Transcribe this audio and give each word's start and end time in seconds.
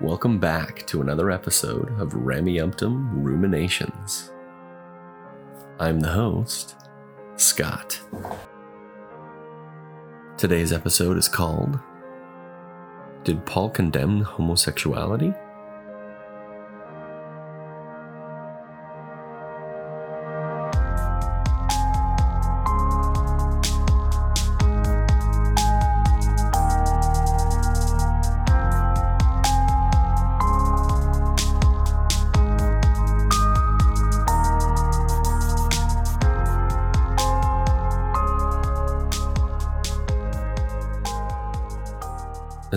Welcome 0.00 0.38
back 0.38 0.86
to 0.88 1.00
another 1.00 1.30
episode 1.30 1.88
of 2.00 2.10
Rameumptom 2.10 3.10
Ruminations. 3.12 4.30
I'm 5.78 6.00
the 6.00 6.08
host, 6.08 6.74
Scott. 7.36 8.00
Today's 10.36 10.72
episode 10.72 11.16
is 11.16 11.28
called 11.28 11.78
Did 13.22 13.44
Paul 13.46 13.70
Condemn 13.70 14.22
Homosexuality? 14.22 15.32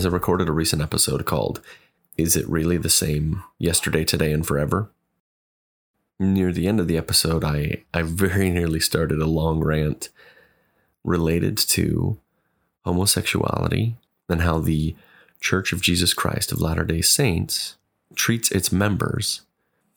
I 0.08 0.10
recorded 0.10 0.48
a 0.48 0.54
recent 0.54 0.82
episode 0.82 1.26
called 1.26 1.60
Is 2.18 2.38
It 2.38 2.48
Really 2.48 2.78
the 2.78 2.90
Same 2.90 3.44
Yesterday, 3.60 4.06
Today, 4.06 4.32
and 4.32 4.48
Forever? 4.48 4.90
Near 6.18 6.54
the 6.54 6.66
end 6.66 6.80
of 6.80 6.88
the 6.88 6.96
episode, 6.96 7.44
I, 7.44 7.84
I 7.94 8.04
very 8.04 8.50
nearly 8.52 8.80
started 8.80 9.20
a 9.20 9.26
long 9.26 9.60
rant 9.60 10.08
related 11.04 11.58
to 11.58 12.18
homosexuality 12.86 13.98
and 14.30 14.44
how 14.44 14.60
the 14.60 14.96
Church 15.42 15.74
of 15.74 15.82
Jesus 15.82 16.14
Christ 16.14 16.54
of 16.54 16.62
Latter 16.62 16.86
day 16.86 17.02
Saints 17.02 17.76
treats 18.16 18.50
its 18.50 18.72
members 18.72 19.42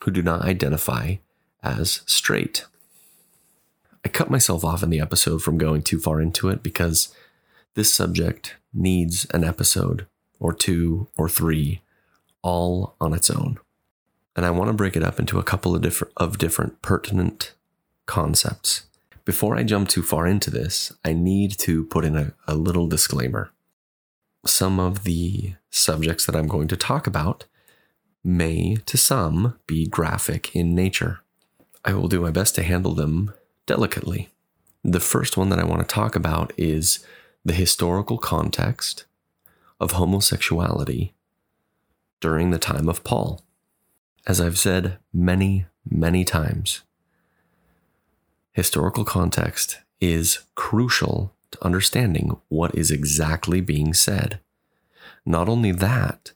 who 0.03 0.11
do 0.11 0.23
not 0.23 0.43
identify 0.43 1.19
as 1.63 2.01
straight. 2.05 2.65
I 4.05 4.09
cut 4.09 4.29
myself 4.29 4.65
off 4.65 4.83
in 4.83 4.91
the 4.91 5.01
episode 5.01 5.41
from 5.41 5.57
going 5.57 5.83
too 5.83 6.01
far 6.01 6.21
into 6.21 6.49
it 6.49 6.65
because 6.65 7.15
this 7.75 7.95
subject 7.95 8.57
needs 8.73 9.27
an 9.33 9.45
episode 9.45 10.07
or 10.39 10.53
two 10.53 11.09
or 11.17 11.29
three 11.29 11.83
all 12.43 12.97
on 13.01 13.13
its 13.13 13.31
own. 13.31 13.59
And 14.37 14.47
I 14.47 14.51
want 14.51 14.69
to 14.69 14.75
break 14.75 14.97
it 14.97 15.03
up 15.03 15.19
into 15.19 15.39
a 15.39 15.45
couple 15.45 15.75
of 15.75 15.83
different 15.83 16.15
of 16.17 16.39
different 16.39 16.83
pertinent 16.83 17.55
concepts. 18.07 18.87
Before 19.25 19.57
I 19.57 19.63
jump 19.63 19.89
too 19.89 20.03
far 20.03 20.27
into 20.27 20.51
this, 20.51 20.93
I 21.05 21.13
need 21.13 21.59
to 21.59 21.85
put 21.85 22.05
in 22.05 22.17
a, 22.17 22.33
a 22.49 22.55
little 22.55 22.87
disclaimer. 22.87 23.51
Some 24.47 24.81
of 24.81 25.05
the 25.05 25.55
subjects 25.71 26.25
that 26.27 26.35
I'm 26.35 26.49
going 26.49 26.69
to 26.69 26.77
talk 26.77 27.07
about 27.07 27.45
may, 28.25 28.77
to 28.87 28.97
some, 28.97 29.59
be 29.67 29.87
graphic 29.87 30.55
in 30.57 30.75
nature. 30.75 31.21
I 31.85 31.93
will 31.95 32.09
do 32.09 32.21
my 32.21 32.31
best 32.31 32.55
to 32.57 32.63
handle 32.63 32.95
them 32.95 33.33
delicately. 33.67 34.31
The 34.83 35.01
first 35.01 35.37
one 35.37 35.51
that 35.51 35.59
I 35.59 35.65
want 35.65 35.87
to 35.87 35.95
talk 35.95 36.17
about 36.17 36.53
is 36.57 37.05
the 37.45 37.55
historical 37.55 38.19
context 38.19 39.07
of 39.81 39.93
homosexuality 39.93 41.15
during 42.21 42.51
the 42.51 42.59
time 42.59 42.89
of 42.89 43.03
Paul. 43.03 43.43
As 44.27 44.41
I've 44.41 44.59
said 44.59 44.99
many, 45.13 45.67
many 45.89 46.25
times, 46.25 46.83
historical 48.53 49.05
context 49.05 49.79
is 50.01 50.41
crucial 50.55 51.35
to 51.53 51.65
understanding 51.65 52.37
what 52.49 52.75
is 52.75 52.91
exactly 52.91 53.63
being 53.63 53.95
said. 53.95 54.41
Not 55.25 55.49
only 55.49 55.73
that, 55.73 56.33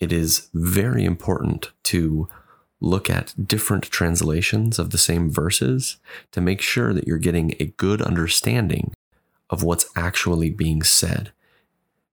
it 0.00 0.12
is 0.12 0.48
very 0.54 1.04
important 1.04 1.72
to 1.84 2.28
look 2.80 3.10
at 3.10 3.34
different 3.46 3.84
translations 3.84 4.78
of 4.78 4.90
the 4.90 4.98
same 4.98 5.30
verses 5.30 5.98
to 6.32 6.40
make 6.40 6.60
sure 6.62 6.94
that 6.94 7.06
you're 7.06 7.18
getting 7.18 7.54
a 7.60 7.66
good 7.66 8.00
understanding 8.00 8.92
of 9.52 9.62
what's 9.62 9.90
actually 9.94 10.50
being 10.50 10.82
said, 10.82 11.30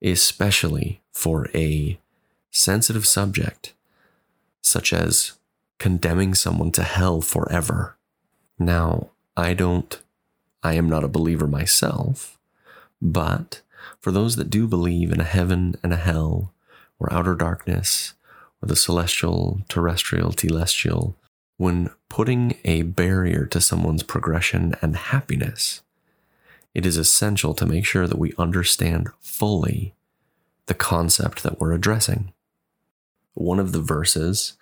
especially 0.03 1.01
for 1.11 1.47
a 1.55 1.97
sensitive 2.51 3.07
subject 3.07 3.73
such 4.61 4.91
as 4.91 5.33
condemning 5.79 6.35
someone 6.35 6.71
to 6.71 6.83
hell 6.83 7.21
forever. 7.21 7.95
Now, 8.59 9.11
I 9.37 9.53
don't, 9.53 9.97
I 10.61 10.73
am 10.73 10.89
not 10.89 11.05
a 11.05 11.07
believer 11.07 11.47
myself, 11.47 12.37
but 13.01 13.61
for 14.01 14.11
those 14.11 14.35
that 14.35 14.49
do 14.49 14.67
believe 14.67 15.13
in 15.13 15.21
a 15.21 15.25
heaven 15.25 15.75
and 15.81 15.93
a 15.93 15.97
hell, 15.97 16.53
or 16.99 17.11
outer 17.13 17.35
darkness, 17.35 18.13
or 18.61 18.67
the 18.67 18.75
celestial, 18.75 19.61
terrestrial, 19.69 20.31
telestial, 20.31 21.15
when 21.55 21.89
putting 22.09 22.57
a 22.65 22.81
barrier 22.81 23.45
to 23.45 23.61
someone's 23.61 24.03
progression 24.03 24.75
and 24.81 24.97
happiness, 24.97 25.81
it 26.73 26.85
is 26.85 26.97
essential 26.97 27.53
to 27.55 27.65
make 27.65 27.85
sure 27.85 28.07
that 28.07 28.19
we 28.19 28.33
understand 28.37 29.09
fully 29.19 29.93
the 30.67 30.73
concept 30.73 31.43
that 31.43 31.59
we're 31.59 31.73
addressing. 31.73 32.31
One 33.33 33.59
of 33.59 33.71
the 33.71 33.81
verses 33.81 34.53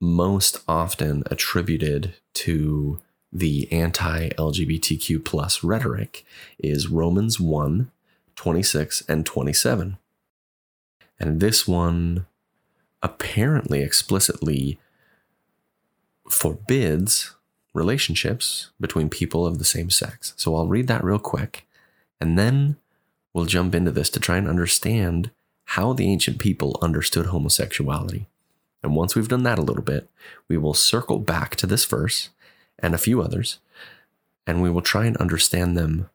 most 0.00 0.58
often 0.66 1.22
attributed 1.30 2.14
to 2.34 3.00
the 3.32 3.70
anti 3.72 4.30
LGBTQ 4.30 5.62
rhetoric 5.62 6.24
is 6.58 6.88
Romans 6.88 7.38
1 7.38 7.90
26 8.36 9.02
and 9.08 9.26
27. 9.26 9.98
And 11.18 11.40
this 11.40 11.66
one 11.66 12.26
apparently 13.02 13.82
explicitly 13.82 14.78
forbids 16.30 17.34
relationships 17.74 18.70
between 18.80 19.08
people 19.08 19.46
of 19.46 19.58
the 19.58 19.64
same 19.64 19.90
sex. 19.90 20.34
So 20.36 20.56
I'll 20.56 20.66
read 20.66 20.88
that 20.88 21.04
real 21.04 21.18
quick 21.18 21.66
and 22.20 22.38
then 22.38 22.76
we'll 23.32 23.44
jump 23.44 23.74
into 23.74 23.90
this 23.90 24.10
to 24.10 24.20
try 24.20 24.36
and 24.36 24.48
understand 24.48 25.30
how 25.64 25.92
the 25.92 26.10
ancient 26.10 26.38
people 26.38 26.78
understood 26.80 27.26
homosexuality. 27.26 28.26
And 28.82 28.96
once 28.96 29.14
we've 29.14 29.28
done 29.28 29.42
that 29.42 29.58
a 29.58 29.62
little 29.62 29.82
bit, 29.82 30.08
we 30.48 30.56
will 30.56 30.74
circle 30.74 31.18
back 31.18 31.56
to 31.56 31.66
this 31.66 31.84
verse 31.84 32.30
and 32.78 32.94
a 32.94 32.98
few 32.98 33.20
others, 33.20 33.58
and 34.46 34.62
we 34.62 34.70
will 34.70 34.82
try 34.82 35.04
and 35.04 35.16
understand 35.16 35.76
them 35.76 36.08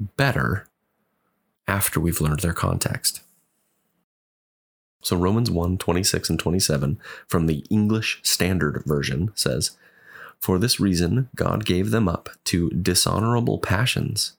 better 0.00 0.66
after 1.68 2.00
we've 2.00 2.20
learned 2.20 2.40
their 2.40 2.54
context. 2.54 3.20
So 5.02 5.16
Romans 5.16 5.50
1 5.50 5.78
26 5.78 6.30
and 6.30 6.38
27 6.38 6.98
from 7.26 7.46
the 7.46 7.64
English 7.70 8.20
Standard 8.22 8.82
Version 8.84 9.30
says, 9.34 9.76
for 10.40 10.58
this 10.58 10.80
reason, 10.80 11.28
God 11.36 11.66
gave 11.66 11.90
them 11.90 12.08
up 12.08 12.30
to 12.44 12.70
dishonorable 12.70 13.58
passions, 13.58 14.36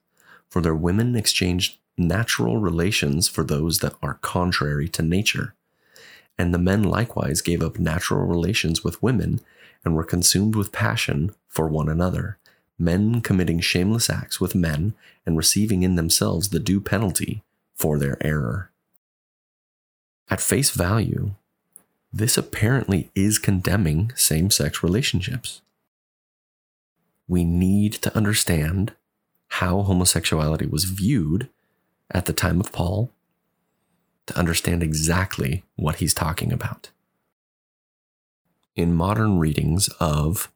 for 0.50 0.62
their 0.62 0.76
women 0.76 1.16
exchanged 1.16 1.78
natural 1.96 2.58
relations 2.58 3.28
for 3.28 3.44
those 3.44 3.80
that 3.80 3.94
are 4.02 4.16
contrary 4.16 4.90
to 4.90 5.04
nature. 5.04 5.54
And 6.40 6.54
the 6.54 6.58
men 6.58 6.82
likewise 6.82 7.42
gave 7.42 7.62
up 7.62 7.78
natural 7.78 8.26
relations 8.26 8.84
with 8.84 9.02
women 9.04 9.42
and 9.86 9.96
were 9.96 10.04
consumed 10.04 10.56
with 10.56 10.72
passion 10.72 11.36
for 11.48 11.68
one 11.68 11.88
another, 11.88 12.40
men 12.80 13.22
committing 13.22 13.60
shameless 13.60 14.10
acts 14.10 14.42
with 14.42 14.56
men 14.56 14.96
and 15.24 15.38
receiving 15.38 15.84
in 15.84 15.96
themselves 15.96 16.50
the 16.50 16.60
due 16.60 16.82
penalty 16.82 17.44
for 17.76 18.00
their 18.00 18.18
error. 18.26 18.72
At 20.32 20.42
face 20.42 20.72
value, 20.72 21.36
this 22.12 22.38
apparently 22.38 23.12
is 23.14 23.38
condemning 23.38 24.12
same 24.16 24.50
sex 24.50 24.82
relationships 24.82 25.62
we 27.32 27.46
need 27.46 27.94
to 27.94 28.14
understand 28.14 28.92
how 29.48 29.84
homosexuality 29.84 30.66
was 30.66 30.84
viewed 30.84 31.48
at 32.14 32.26
the 32.26 32.34
time 32.34 32.60
of 32.60 32.74
Paul 32.74 33.10
to 34.26 34.38
understand 34.38 34.84
exactly 34.84 35.64
what 35.78 35.96
he's 35.96 36.14
talking 36.14 36.52
about. 36.52 36.90
In 38.76 38.94
modern 38.94 39.40
readings 39.40 39.88
of 40.02 40.52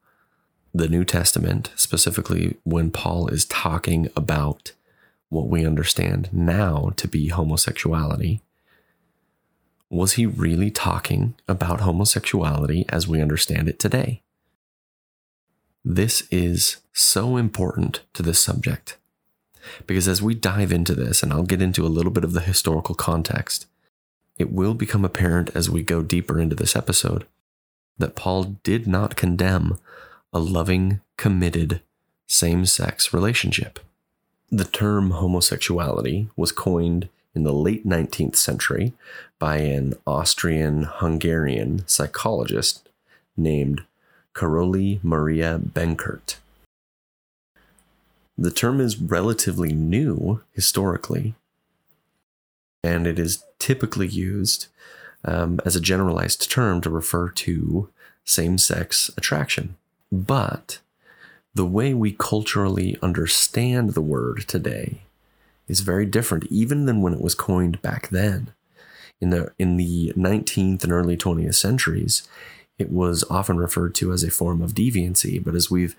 the 0.74 0.86
New 0.86 1.02
Testament, 1.02 1.70
specifically 1.76 2.58
when 2.64 2.90
Paul 2.90 3.28
is 3.28 3.46
talking 3.46 4.10
about 4.14 4.72
what 5.30 5.48
we 5.48 5.64
understand 5.64 6.28
now 6.30 6.92
to 6.96 7.08
be 7.08 7.28
homosexuality, 7.28 8.42
was 9.88 10.12
he 10.12 10.26
really 10.26 10.70
talking 10.70 11.36
about 11.48 11.80
homosexuality 11.80 12.84
as 12.90 13.08
we 13.08 13.22
understand 13.22 13.66
it 13.66 13.78
today? 13.78 14.20
This 15.88 16.26
is 16.32 16.78
so 16.92 17.36
important 17.36 18.00
to 18.14 18.22
this 18.24 18.40
subject 18.40 18.96
because 19.86 20.08
as 20.08 20.20
we 20.20 20.34
dive 20.34 20.72
into 20.72 20.96
this, 20.96 21.22
and 21.22 21.32
I'll 21.32 21.44
get 21.44 21.62
into 21.62 21.86
a 21.86 21.94
little 21.94 22.10
bit 22.10 22.24
of 22.24 22.32
the 22.32 22.40
historical 22.40 22.96
context, 22.96 23.66
it 24.36 24.50
will 24.50 24.74
become 24.74 25.04
apparent 25.04 25.48
as 25.54 25.70
we 25.70 25.84
go 25.84 26.02
deeper 26.02 26.40
into 26.40 26.56
this 26.56 26.74
episode 26.74 27.24
that 27.98 28.16
Paul 28.16 28.56
did 28.64 28.88
not 28.88 29.14
condemn 29.14 29.78
a 30.32 30.40
loving, 30.40 31.02
committed, 31.16 31.80
same 32.26 32.66
sex 32.66 33.12
relationship. 33.12 33.78
The 34.50 34.64
term 34.64 35.12
homosexuality 35.12 36.28
was 36.34 36.50
coined 36.50 37.08
in 37.32 37.44
the 37.44 37.52
late 37.52 37.86
19th 37.86 38.34
century 38.34 38.92
by 39.38 39.58
an 39.58 39.94
Austrian 40.04 40.82
Hungarian 40.82 41.86
psychologist 41.86 42.88
named 43.36 43.84
Karoli 44.36 45.02
Maria 45.02 45.58
Benkert. 45.58 46.36
The 48.36 48.50
term 48.50 48.82
is 48.82 49.00
relatively 49.00 49.72
new 49.72 50.42
historically, 50.52 51.34
and 52.84 53.06
it 53.06 53.18
is 53.18 53.44
typically 53.58 54.06
used 54.06 54.66
um, 55.24 55.58
as 55.64 55.74
a 55.74 55.80
generalized 55.80 56.50
term 56.50 56.82
to 56.82 56.90
refer 56.90 57.30
to 57.30 57.88
same 58.24 58.58
sex 58.58 59.10
attraction. 59.16 59.76
But 60.12 60.80
the 61.54 61.64
way 61.64 61.94
we 61.94 62.12
culturally 62.12 62.98
understand 63.00 63.90
the 63.90 64.02
word 64.02 64.44
today 64.46 65.00
is 65.66 65.80
very 65.80 66.04
different, 66.04 66.44
even 66.50 66.84
than 66.84 67.00
when 67.00 67.14
it 67.14 67.22
was 67.22 67.34
coined 67.34 67.80
back 67.80 68.10
then. 68.10 68.52
In 69.18 69.30
the 69.30 69.50
in 69.58 69.78
the 69.78 70.12
19th 70.14 70.84
and 70.84 70.92
early 70.92 71.16
20th 71.16 71.54
centuries, 71.54 72.28
it 72.78 72.90
was 72.90 73.24
often 73.30 73.56
referred 73.56 73.94
to 73.96 74.12
as 74.12 74.22
a 74.22 74.30
form 74.30 74.60
of 74.62 74.74
deviancy. 74.74 75.42
But 75.42 75.54
as 75.54 75.70
we've 75.70 75.96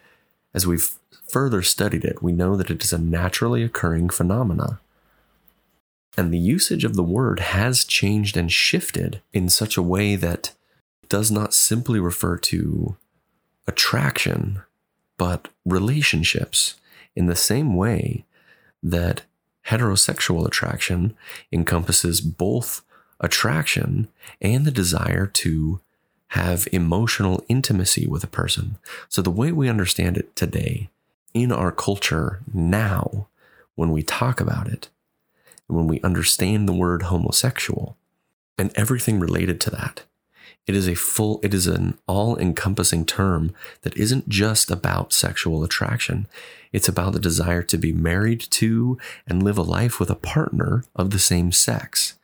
as 0.53 0.65
we've 0.65 0.95
further 1.29 1.61
studied 1.61 2.05
it, 2.05 2.23
we 2.23 2.31
know 2.31 2.55
that 2.55 2.71
it 2.71 2.83
is 2.83 2.93
a 2.93 2.97
naturally 2.97 3.63
occurring 3.63 4.09
phenomena. 4.09 4.79
And 6.17 6.33
the 6.33 6.39
usage 6.39 6.83
of 6.83 6.95
the 6.95 7.03
word 7.03 7.39
has 7.39 7.83
changed 7.83 8.37
and 8.37 8.51
shifted 8.51 9.21
in 9.33 9.49
such 9.49 9.77
a 9.77 9.83
way 9.83 10.15
that 10.15 10.53
it 11.03 11.09
does 11.09 11.29
not 11.29 11.53
simply 11.53 11.99
refer 11.99 12.37
to 12.37 12.95
attraction 13.67 14.61
but 15.17 15.49
relationships 15.65 16.75
in 17.15 17.25
the 17.25 17.35
same 17.35 17.75
way 17.75 18.23
that 18.81 19.23
heterosexual 19.67 20.45
attraction 20.45 21.15
encompasses 21.51 22.21
both 22.21 22.81
attraction 23.19 24.07
and 24.39 24.65
the 24.65 24.71
desire 24.71 25.25
to 25.25 25.81
have 26.29 26.67
emotional 26.71 27.43
intimacy 27.47 28.05
with 28.05 28.23
a 28.23 28.27
person. 28.27 28.77
So, 29.07 29.21
the 29.21 29.31
way 29.31 29.51
we 29.51 29.69
understand 29.69 30.17
it 30.17 30.35
today 30.35 30.89
in 31.33 31.51
our 31.51 31.71
culture 31.71 32.41
now, 32.53 33.27
when 33.75 33.91
we 33.91 34.03
talk 34.03 34.41
about 34.41 34.67
it, 34.67 34.89
when 35.67 35.87
we 35.87 36.01
understand 36.01 36.67
the 36.67 36.73
word 36.73 37.03
homosexual 37.03 37.97
and 38.57 38.71
everything 38.75 39.19
related 39.19 39.61
to 39.61 39.69
that, 39.69 40.03
it 40.65 40.75
is 40.75 40.87
a 40.87 40.95
full, 40.95 41.39
it 41.43 41.53
is 41.53 41.65
an 41.65 41.97
all 42.07 42.37
encompassing 42.37 43.05
term 43.05 43.53
that 43.83 43.95
isn't 43.95 44.27
just 44.27 44.69
about 44.69 45.13
sexual 45.13 45.63
attraction. 45.63 46.27
It's 46.73 46.89
about 46.89 47.13
the 47.13 47.19
desire 47.19 47.63
to 47.63 47.77
be 47.77 47.93
married 47.93 48.41
to 48.41 48.97
and 49.25 49.41
live 49.41 49.57
a 49.57 49.63
life 49.63 49.99
with 49.99 50.09
a 50.09 50.15
partner 50.15 50.83
of 50.93 51.11
the 51.11 51.19
same 51.19 51.53
sex. 51.53 52.15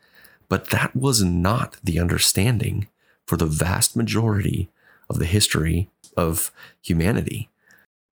But 0.50 0.71
that 0.71 0.94
was 0.94 1.23
not 1.23 1.77
the 1.81 2.00
understanding 2.00 2.88
for 3.27 3.37
the 3.37 3.45
vast 3.45 3.95
majority 3.95 4.69
of 5.09 5.19
the 5.19 5.25
history 5.25 5.89
of 6.15 6.51
humanity. 6.81 7.49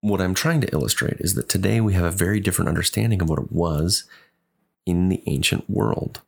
What 0.00 0.20
I'm 0.20 0.34
trying 0.34 0.60
to 0.60 0.72
illustrate 0.72 1.16
is 1.18 1.34
that 1.34 1.48
today 1.48 1.80
we 1.80 1.94
have 1.94 2.04
a 2.04 2.10
very 2.10 2.40
different 2.40 2.68
understanding 2.68 3.20
of 3.20 3.28
what 3.28 3.40
it 3.40 3.52
was 3.52 4.04
in 4.86 5.08
the 5.08 5.22
ancient 5.26 5.68
world. 5.68 6.20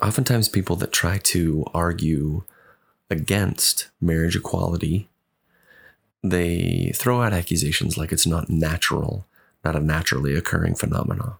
Oftentimes, 0.00 0.48
people 0.48 0.76
that 0.76 0.92
try 0.92 1.18
to 1.18 1.64
argue 1.74 2.44
against 3.10 3.88
marriage 4.00 4.36
equality, 4.36 5.08
they 6.22 6.92
throw 6.94 7.22
out 7.22 7.32
accusations 7.32 7.98
like 7.98 8.12
it's 8.12 8.26
not 8.26 8.48
natural, 8.48 9.26
not 9.64 9.74
a 9.74 9.80
naturally 9.80 10.36
occurring 10.36 10.74
phenomenon. 10.76 11.34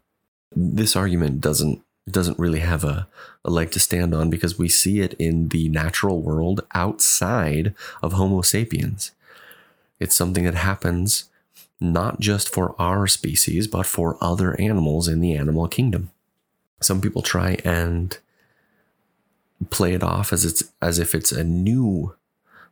This 0.54 0.96
argument 0.96 1.40
doesn't 1.40 1.82
doesn't 2.12 2.38
really 2.38 2.60
have 2.60 2.84
a, 2.84 3.08
a 3.44 3.50
leg 3.50 3.70
to 3.72 3.80
stand 3.80 4.14
on 4.14 4.30
because 4.30 4.58
we 4.58 4.68
see 4.68 5.00
it 5.00 5.14
in 5.14 5.48
the 5.48 5.68
natural 5.68 6.20
world 6.20 6.60
outside 6.74 7.74
of 8.02 8.12
Homo 8.12 8.42
sapiens. 8.42 9.12
It's 10.00 10.16
something 10.16 10.44
that 10.44 10.54
happens 10.54 11.24
not 11.80 12.20
just 12.20 12.52
for 12.52 12.74
our 12.78 13.06
species, 13.06 13.66
but 13.66 13.86
for 13.86 14.16
other 14.20 14.60
animals 14.60 15.08
in 15.08 15.20
the 15.20 15.34
animal 15.34 15.68
kingdom. 15.68 16.10
Some 16.80 17.00
people 17.00 17.22
try 17.22 17.58
and 17.64 18.16
play 19.70 19.94
it 19.94 20.02
off 20.02 20.32
as 20.32 20.44
it's 20.44 20.62
as 20.80 20.98
if 20.98 21.14
it's 21.14 21.32
a 21.32 21.44
new 21.44 22.14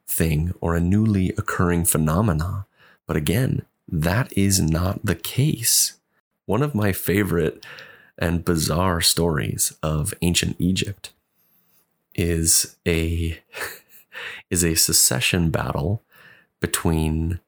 thing 0.07 0.55
or 0.61 0.75
a 0.75 0.81
newly 0.81 1.31
occurring 1.31 1.85
phenomena. 1.85 2.67
But 3.07 3.17
again, 3.17 3.63
that 3.89 4.33
is 4.37 4.61
not 4.61 5.05
the 5.05 5.15
case. 5.15 5.99
One 6.45 6.63
of 6.63 6.75
my 6.75 6.93
favorite 6.93 7.65
and 8.19 8.45
bizarre 8.45 9.01
stories 9.01 9.77
of 9.83 10.15
ancient 10.23 10.57
Egypt 10.59 11.13
is 12.15 12.77
a 12.87 13.39
is 14.51 14.65
a 14.65 14.75
secession 14.75 15.51
battle 15.51 16.03
between 16.61 17.41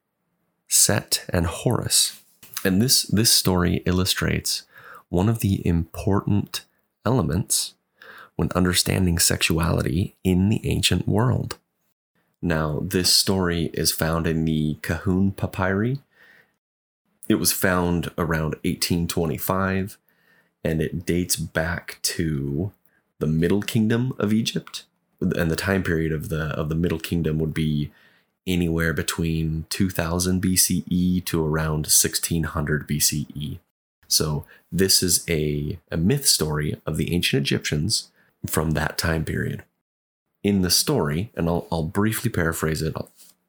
Set 0.69 1.25
and 1.31 1.47
Horus. 1.47 2.21
And 2.65 2.83
this 2.83 3.03
this 3.03 3.31
story 3.31 3.83
illustrates 3.87 4.65
one 5.09 5.29
of 5.29 5.41
the 5.41 5.67
important 5.67 6.65
elements 7.05 7.75
when 8.37 8.51
understanding 8.55 9.19
sexuality 9.19 10.17
in 10.23 10.49
the 10.49 10.61
ancient 10.65 11.09
world. 11.09 11.59
Now, 12.41 12.81
this 12.83 13.13
story 13.13 13.71
is 13.75 13.91
found 13.91 14.27
in 14.27 14.45
the 14.45 14.77
Kahun 14.81 15.35
Papyri. 15.35 15.99
It 17.29 17.35
was 17.35 17.53
found 17.53 18.13
around 18.17 18.55
1825 18.63 19.99
and 20.65 20.81
it 20.81 21.07
dates 21.07 21.37
back 21.37 21.99
to 22.03 22.73
the 23.19 23.27
Middle 23.27 23.63
Kingdom 23.63 24.15
of 24.19 24.33
Egypt. 24.33 24.85
And 25.21 25.51
the 25.51 25.57
time 25.57 25.83
period 25.83 26.13
of 26.13 26.29
the 26.29 26.47
of 26.51 26.69
the 26.69 26.77
Middle 26.77 27.01
Kingdom 27.01 27.39
would 27.41 27.53
be 27.53 27.91
anywhere 28.47 28.93
between 28.93 29.67
2000 29.69 30.43
BCE 30.43 31.25
to 31.25 31.45
around 31.45 31.87
1600 31.87 32.89
BCE. 32.89 33.59
So, 34.07 34.47
this 34.73 35.03
is 35.03 35.25
a, 35.29 35.79
a 35.91 35.97
myth 35.97 36.27
story 36.27 36.81
of 36.87 36.97
the 36.97 37.13
ancient 37.13 37.43
Egyptians 37.43 38.11
from 38.47 38.71
that 38.71 38.97
time 38.97 39.25
period. 39.25 39.65
In 40.43 40.63
the 40.63 40.71
story, 40.71 41.31
and 41.35 41.49
I'll, 41.49 41.67
I'll 41.71 41.83
briefly 41.83 42.31
paraphrase 42.31 42.81
it, 42.81 42.95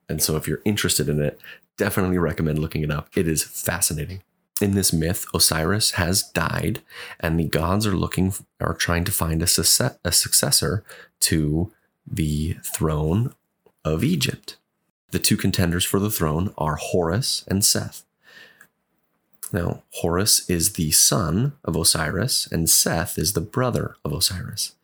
and 0.10 0.22
so 0.22 0.36
if 0.36 0.48
you're 0.48 0.62
interested 0.66 1.08
in 1.08 1.22
it, 1.22 1.40
definitely 1.78 2.18
recommend 2.18 2.60
looking 2.60 2.84
it 2.84 2.92
up. 2.92 3.10
It 3.16 3.28
is 3.28 3.44
fascinating. 3.44 4.22
In 4.62 4.76
this 4.76 4.92
myth, 4.92 5.26
Osiris 5.34 5.92
has 5.92 6.24
died, 6.24 6.82
and 7.20 7.40
the 7.40 7.46
gods 7.46 7.88
are 7.88 7.96
looking, 7.96 8.34
are 8.60 8.74
trying 8.74 9.06
to 9.06 9.12
find 9.12 9.42
a, 9.42 9.48
success, 9.48 9.98
a 10.04 10.12
successor 10.12 10.84
to 11.22 11.72
the 12.06 12.58
throne 12.64 13.34
of 13.86 14.04
Egypt. 14.04 14.58
The 15.12 15.20
two 15.20 15.38
contenders 15.38 15.86
for 15.86 16.00
the 16.00 16.12
throne 16.12 16.54
are 16.58 16.76
Horus 16.76 17.46
and 17.48 17.64
Seth. 17.64 18.04
Now, 19.54 19.84
Horus 19.94 20.48
is 20.50 20.74
the 20.74 20.92
son 20.92 21.54
of 21.64 21.76
Osiris, 21.76 22.48
and 22.48 22.70
Seth 22.70 23.18
is 23.18 23.34
the 23.34 23.42
brother 23.42 23.96
of 24.04 24.12
Osiris. 24.12 24.76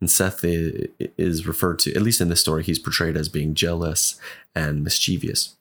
And 0.00 0.10
Seth 0.10 0.40
is 0.44 1.46
referred 1.46 1.78
to, 1.80 1.94
at 1.94 2.02
least 2.02 2.20
in 2.20 2.28
this 2.28 2.40
story, 2.40 2.62
he's 2.62 2.78
portrayed 2.78 3.16
as 3.16 3.28
being 3.28 3.54
jealous 3.54 4.20
and 4.54 4.84
mischievous 4.84 5.56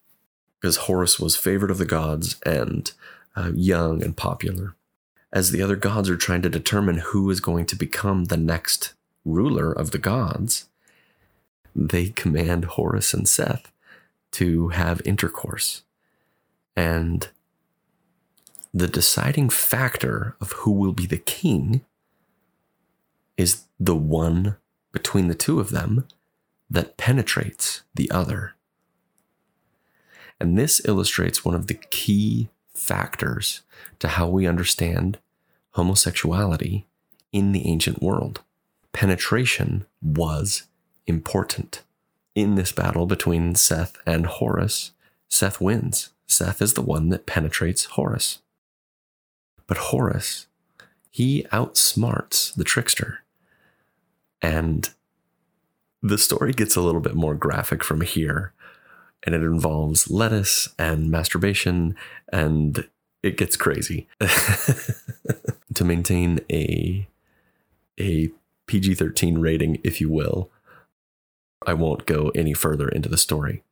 because 0.59 0.77
Horus 0.77 1.19
was 1.19 1.35
favored 1.35 1.71
of 1.71 1.77
the 1.77 1.85
gods 1.85 2.39
and 2.45 2.91
uh, 3.35 3.51
young 3.53 4.03
and 4.03 4.15
popular. 4.15 4.75
As 5.31 5.51
the 5.51 5.61
other 5.61 5.75
gods 5.75 6.09
are 6.09 6.17
trying 6.17 6.41
to 6.43 6.49
determine 6.49 6.97
who 6.97 7.29
is 7.29 7.39
going 7.39 7.65
to 7.67 7.75
become 7.75 8.25
the 8.25 8.37
next 8.37 8.93
ruler 9.25 9.71
of 9.71 9.91
the 9.91 9.97
gods, 9.97 10.69
they 11.75 12.09
command 12.09 12.65
Horus 12.65 13.13
and 13.13 13.27
Seth 13.27 13.71
to 14.31 14.69
have 14.69 15.01
intercourse. 15.05 15.83
And 16.75 17.29
the 18.73 18.87
deciding 18.87 19.49
factor 19.49 20.35
of 20.39 20.51
who 20.51 20.71
will 20.71 20.93
be 20.93 21.05
the 21.05 21.17
king 21.17 21.85
is 23.37 23.63
the 23.79 23.95
one 23.95 24.57
between 24.91 25.27
the 25.27 25.35
two 25.35 25.59
of 25.59 25.69
them 25.69 26.07
that 26.69 26.97
penetrates 26.97 27.83
the 27.93 28.09
other. 28.11 28.55
And 30.39 30.57
this 30.57 30.81
illustrates 30.85 31.45
one 31.45 31.55
of 31.55 31.67
the 31.67 31.79
key 31.89 32.49
factors 32.75 33.61
to 33.99 34.09
how 34.09 34.27
we 34.27 34.47
understand 34.47 35.17
homosexuality 35.71 36.85
in 37.31 37.51
the 37.51 37.67
ancient 37.67 38.01
world. 38.01 38.41
Penetration 38.93 39.85
was 40.01 40.63
important. 41.07 41.81
In 42.33 42.55
this 42.55 42.71
battle 42.71 43.05
between 43.05 43.55
Seth 43.55 43.97
and 44.05 44.25
Horus, 44.25 44.91
Seth 45.29 45.59
wins. 45.59 46.11
Seth 46.27 46.61
is 46.61 46.73
the 46.73 46.81
one 46.81 47.09
that 47.09 47.25
penetrates 47.25 47.85
Horus. 47.85 48.39
But 49.67 49.77
Horus, 49.77 50.47
he 51.11 51.45
outsmarts 51.51 52.53
the 52.55 52.63
trickster. 52.63 53.19
And 54.41 54.89
the 56.01 56.17
story 56.17 56.53
gets 56.53 56.75
a 56.75 56.81
little 56.81 57.01
bit 57.01 57.15
more 57.15 57.35
graphic 57.35 57.83
from 57.83 58.01
here. 58.01 58.53
And 59.25 59.33
it 59.33 59.41
involves 59.41 60.09
lettuce 60.11 60.69
and 60.77 61.09
masturbation, 61.09 61.95
and 62.31 62.87
it 63.23 63.37
gets 63.37 63.57
crazy. 63.57 64.07
to 65.73 65.83
maintain 65.83 66.39
a 66.51 67.07
a 67.99 68.29
PG 68.67 68.95
13 68.95 69.37
rating, 69.37 69.79
if 69.83 70.01
you 70.01 70.09
will. 70.09 70.49
I 71.65 71.73
won't 71.73 72.05
go 72.05 72.31
any 72.35 72.53
further 72.53 72.87
into 72.89 73.09
the 73.09 73.17
story. 73.17 73.63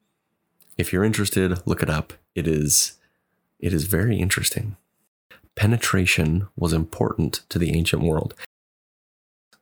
If 0.78 0.92
you're 0.92 1.04
interested, 1.04 1.66
look 1.68 1.84
it 1.84 1.90
up. 1.90 2.14
It 2.36 2.48
is 2.48 2.98
it 3.60 3.74
is 3.74 3.86
very 3.86 4.18
interesting. 4.18 4.76
Penetration 5.56 6.48
was 6.56 6.74
important 6.74 7.42
to 7.50 7.60
the 7.60 7.76
ancient 7.76 8.02
world. 8.02 8.34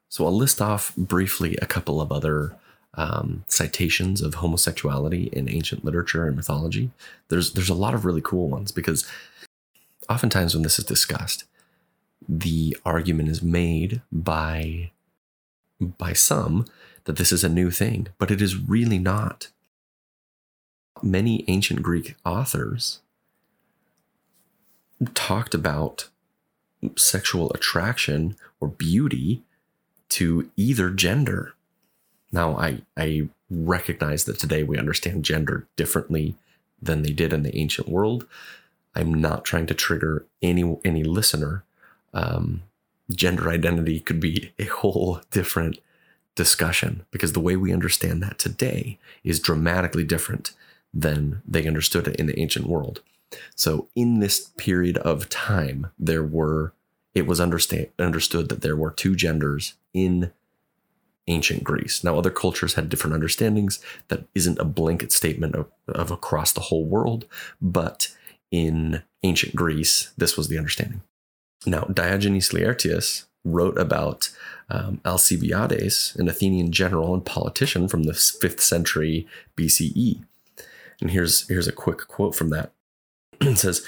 So 0.10 0.26
I'll 0.26 0.36
list 0.36 0.62
off 0.62 0.96
briefly 0.96 1.58
a 1.62 1.66
couple 1.66 2.02
of 2.02 2.12
other 2.12 2.56
um, 2.96 3.44
citations 3.48 4.22
of 4.22 4.36
homosexuality 4.36 5.30
in 5.32 5.50
ancient 5.50 5.86
literature 5.86 6.28
and 6.28 6.36
mythology. 6.36 6.92
There's 7.30 7.54
there's 7.54 7.70
a 7.70 7.74
lot 7.74 7.94
of 7.94 8.06
really 8.06 8.22
cool 8.22 8.50
ones 8.50 8.72
because 8.72 9.10
oftentimes 10.10 10.54
when 10.54 10.64
this 10.64 10.80
is 10.80 10.86
discussed, 10.86 11.46
the 12.28 12.78
argument 12.86 13.30
is 13.30 13.42
made 13.42 14.02
by 14.12 14.92
by 15.80 16.14
some 16.14 16.66
that 17.06 17.16
this 17.16 17.32
is 17.32 17.44
a 17.44 17.50
new 17.50 17.72
thing, 17.72 18.08
but 18.20 18.30
it 18.30 18.42
is 18.42 18.56
really 18.56 19.00
not. 19.00 19.50
Many 21.02 21.44
ancient 21.48 21.82
Greek 21.82 22.16
authors 22.24 23.00
talked 25.16 25.56
about 25.56 26.10
sexual 26.96 27.52
attraction 27.54 28.36
or 28.60 28.68
beauty 28.68 29.42
to 30.10 30.52
either 30.58 30.90
gender. 30.90 31.54
Now, 32.32 32.58
I, 32.58 32.82
I 32.98 33.30
recognize 33.50 34.24
that 34.26 34.40
today 34.40 34.64
we 34.64 34.78
understand 34.78 35.26
gender 35.26 35.68
differently 35.76 36.36
than 36.82 37.02
they 37.02 37.12
did 37.12 37.34
in 37.34 37.44
the 37.44 37.56
ancient 37.58 37.90
world. 37.90 38.26
I'm 38.96 39.14
not 39.14 39.46
trying 39.46 39.68
to 39.68 39.74
trigger 39.74 40.26
any 40.42 40.78
any 40.84 41.04
listener 41.04 41.64
um, 42.14 42.64
gender 43.10 43.50
identity 43.50 44.00
could 44.00 44.20
be 44.20 44.52
a 44.60 44.66
whole 44.66 45.22
different 45.32 45.80
discussion 46.36 47.06
because 47.12 47.34
the 47.34 47.40
way 47.40 47.56
we 47.56 47.74
understand 47.74 48.24
that 48.24 48.40
today 48.40 48.98
is 49.24 49.40
dramatically 49.40 50.04
different 50.04 50.52
than 50.94 51.42
they 51.48 51.68
understood 51.68 52.08
it 52.08 52.16
in 52.16 52.26
the 52.26 52.40
ancient 52.40 52.68
world. 52.68 53.02
So 53.56 53.88
in 53.96 54.20
this 54.20 54.50
period 54.58 54.98
of 54.98 55.30
time, 55.30 55.88
there 55.98 56.24
were 56.24 56.74
it 57.14 57.28
was 57.28 57.42
understand, 57.42 57.88
understood 58.00 58.48
that 58.50 58.62
there 58.62 58.76
were 58.76 58.92
two 58.92 59.16
genders 59.16 59.74
in 59.94 60.32
ancient 61.28 61.64
Greece. 61.64 62.04
Now, 62.04 62.18
other 62.18 62.30
cultures 62.30 62.74
had 62.74 62.90
different 62.90 63.14
understandings. 63.14 63.80
That 64.08 64.26
isn't 64.36 64.60
a 64.60 64.66
blanket 64.66 65.12
statement 65.12 65.56
of, 65.56 65.68
of 65.88 66.12
across 66.12 66.52
the 66.52 66.62
whole 66.62 66.86
world, 66.86 67.26
but 67.62 68.10
in 68.52 69.04
ancient 69.24 69.56
Greece, 69.56 70.12
this 70.18 70.36
was 70.36 70.48
the 70.48 70.58
understanding. 70.58 71.02
Now, 71.66 71.82
Diogenes 71.86 72.54
Laertius 72.54 73.26
wrote 73.44 73.78
about 73.78 74.30
um, 74.70 75.02
Alcibiades, 75.06 76.16
an 76.18 76.28
Athenian 76.28 76.72
general 76.72 77.14
and 77.14 77.26
politician 77.26 77.88
from 77.88 78.04
the 78.04 78.14
5th 78.14 78.60
century 78.60 79.28
BCE. 79.58 80.24
And 81.00 81.12
here's, 81.12 81.48
here's 81.48 81.68
a 81.68 81.74
quick 81.74 82.08
quote 82.08 82.36
from 82.36 82.50
that. 82.50 82.72
it 83.42 83.58
says, 83.58 83.86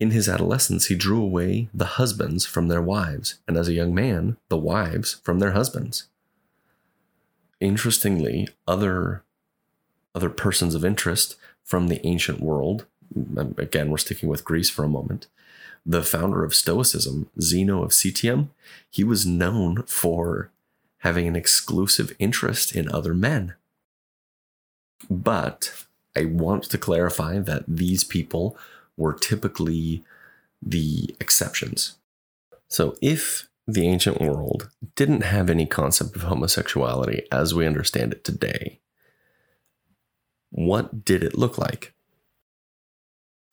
In 0.00 0.10
his 0.10 0.28
adolescence, 0.28 0.86
he 0.86 0.94
drew 0.94 1.22
away 1.22 1.68
the 1.72 1.84
husbands 1.84 2.46
from 2.46 2.68
their 2.68 2.82
wives, 2.82 3.38
and 3.46 3.56
as 3.56 3.68
a 3.68 3.74
young 3.74 3.94
man, 3.94 4.36
the 4.48 4.56
wives 4.56 5.20
from 5.22 5.38
their 5.38 5.52
husbands. 5.52 6.08
Interestingly, 7.64 8.46
other, 8.68 9.22
other 10.14 10.28
persons 10.28 10.74
of 10.74 10.84
interest 10.84 11.36
from 11.62 11.88
the 11.88 12.06
ancient 12.06 12.40
world, 12.40 12.84
um, 13.38 13.54
again, 13.56 13.90
we're 13.90 13.96
sticking 13.96 14.28
with 14.28 14.44
Greece 14.44 14.68
for 14.68 14.84
a 14.84 14.88
moment, 14.88 15.28
the 15.86 16.02
founder 16.02 16.44
of 16.44 16.54
Stoicism, 16.54 17.30
Zeno 17.40 17.82
of 17.82 17.92
Citium, 17.92 18.48
he 18.90 19.02
was 19.02 19.24
known 19.24 19.82
for 19.84 20.50
having 20.98 21.26
an 21.26 21.36
exclusive 21.36 22.14
interest 22.18 22.76
in 22.76 22.90
other 22.90 23.14
men. 23.14 23.54
But 25.08 25.86
I 26.14 26.26
want 26.26 26.64
to 26.64 26.76
clarify 26.76 27.38
that 27.38 27.64
these 27.66 28.04
people 28.04 28.58
were 28.98 29.14
typically 29.14 30.04
the 30.60 31.14
exceptions. 31.18 31.96
So 32.68 32.94
if 33.00 33.48
the 33.66 33.86
ancient 33.86 34.20
world 34.20 34.70
didn't 34.94 35.22
have 35.22 35.48
any 35.48 35.66
concept 35.66 36.16
of 36.16 36.22
homosexuality 36.22 37.22
as 37.32 37.54
we 37.54 37.66
understand 37.66 38.12
it 38.12 38.24
today, 38.24 38.80
what 40.50 41.04
did 41.04 41.24
it 41.24 41.38
look 41.38 41.58
like? 41.58 41.92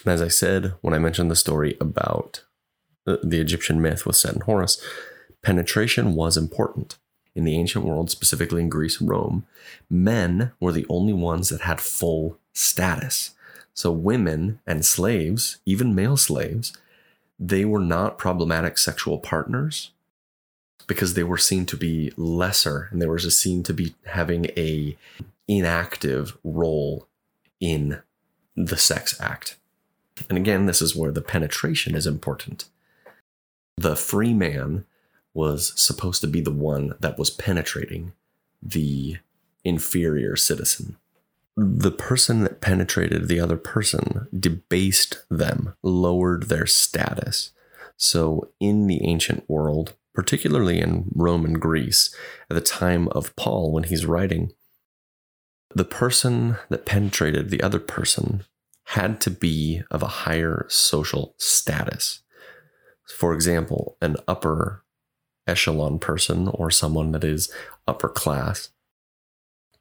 And 0.03 0.13
as 0.13 0.22
I 0.22 0.27
said 0.27 0.74
when 0.82 0.94
I 0.94 1.00
mentioned 1.00 1.32
the 1.32 1.36
story 1.36 1.77
about 1.80 2.44
uh, 3.08 3.18
the 3.24 3.39
Egyptian 3.39 3.82
myth 3.82 4.06
with 4.06 4.15
Set 4.15 4.34
and 4.34 4.44
Horus, 4.44 4.84
penetration 5.41 6.13
was 6.13 6.38
important. 6.38 6.98
In 7.34 7.46
the 7.46 7.56
ancient 7.56 7.86
world, 7.86 8.12
specifically 8.12 8.62
in 8.62 8.68
Greece 8.68 9.00
and 9.00 9.10
Rome, 9.10 9.46
men 9.89 10.51
were 10.60 10.74
the 10.74 10.86
only 10.89 11.13
ones 11.13 11.48
that 11.48 11.62
had 11.62 11.80
full 11.80 12.38
status. 12.51 13.32
So 13.74 13.89
women 13.91 14.60
and 14.68 14.86
slaves, 14.86 15.60
even 15.65 15.96
male 15.96 16.18
slaves, 16.18 16.74
they 17.39 17.63
were 17.63 17.80
not 17.80 18.18
problematic 18.18 18.77
sexual 18.77 19.18
partners 19.18 19.91
because 20.88 21.13
they 21.13 21.23
were 21.23 21.38
seen 21.38 21.65
to 21.67 21.77
be 21.77 22.11
lesser 22.17 22.88
and 22.91 23.01
they 23.01 23.07
were 23.07 23.17
just 23.17 23.39
seen 23.39 23.63
to 23.63 23.73
be 23.73 23.95
having 24.05 24.45
a 24.57 24.97
inactive 25.47 26.38
role 26.43 27.07
in 27.59 28.01
the 28.55 28.77
sex 28.77 29.19
act. 29.19 29.57
And 30.29 30.38
again, 30.38 30.65
this 30.65 30.81
is 30.81 30.95
where 30.95 31.11
the 31.11 31.21
penetration 31.21 31.95
is 31.95 32.07
important. 32.07 32.65
The 33.77 33.95
free 33.95 34.33
man 34.33 34.85
was 35.33 35.73
supposed 35.81 36.21
to 36.21 36.27
be 36.27 36.41
the 36.41 36.51
one 36.51 36.93
that 37.00 37.17
was 37.17 37.29
penetrating 37.29 38.13
the 38.61 39.17
inferior 39.63 40.35
citizen. 40.35 40.97
The 41.55 41.91
person 41.91 42.41
that 42.41 42.61
penetrated 42.61 43.27
the 43.27 43.39
other 43.39 43.57
person 43.57 44.27
debased 44.38 45.23
them, 45.29 45.75
lowered 45.83 46.43
their 46.43 46.65
status. 46.65 47.51
So, 47.97 48.50
in 48.59 48.88
the 48.88 49.03
ancient 49.05 49.50
world, 49.50 49.93
particularly 50.13 50.80
in 50.80 51.10
Rome 51.15 51.46
and 51.46 51.60
Greece, 51.60 52.13
at 52.50 52.56
the 52.56 52.62
time 52.62 53.08
of 53.10 53.36
Paul 53.36 53.72
when 53.72 53.84
he's 53.84 54.06
writing, 54.06 54.51
the 55.74 55.86
person 55.86 56.58
that 56.70 56.86
penetrated 56.86 57.50
the 57.50 57.62
other 57.62 57.80
person 57.80 58.44
had 58.86 59.22
to 59.22 59.30
be 59.30 59.84
of 59.89 60.03
a 60.03 60.08
higher 60.08 60.65
social 60.70 61.34
status. 61.38 62.22
For 63.18 63.34
example, 63.34 63.98
an 64.01 64.18
upper 64.27 64.84
echelon 65.48 66.00
person 66.00 66.48
or 66.50 66.72
someone 66.72 67.12
that 67.13 67.24
is 67.24 67.51
upper 67.88 68.10
class 68.10 68.70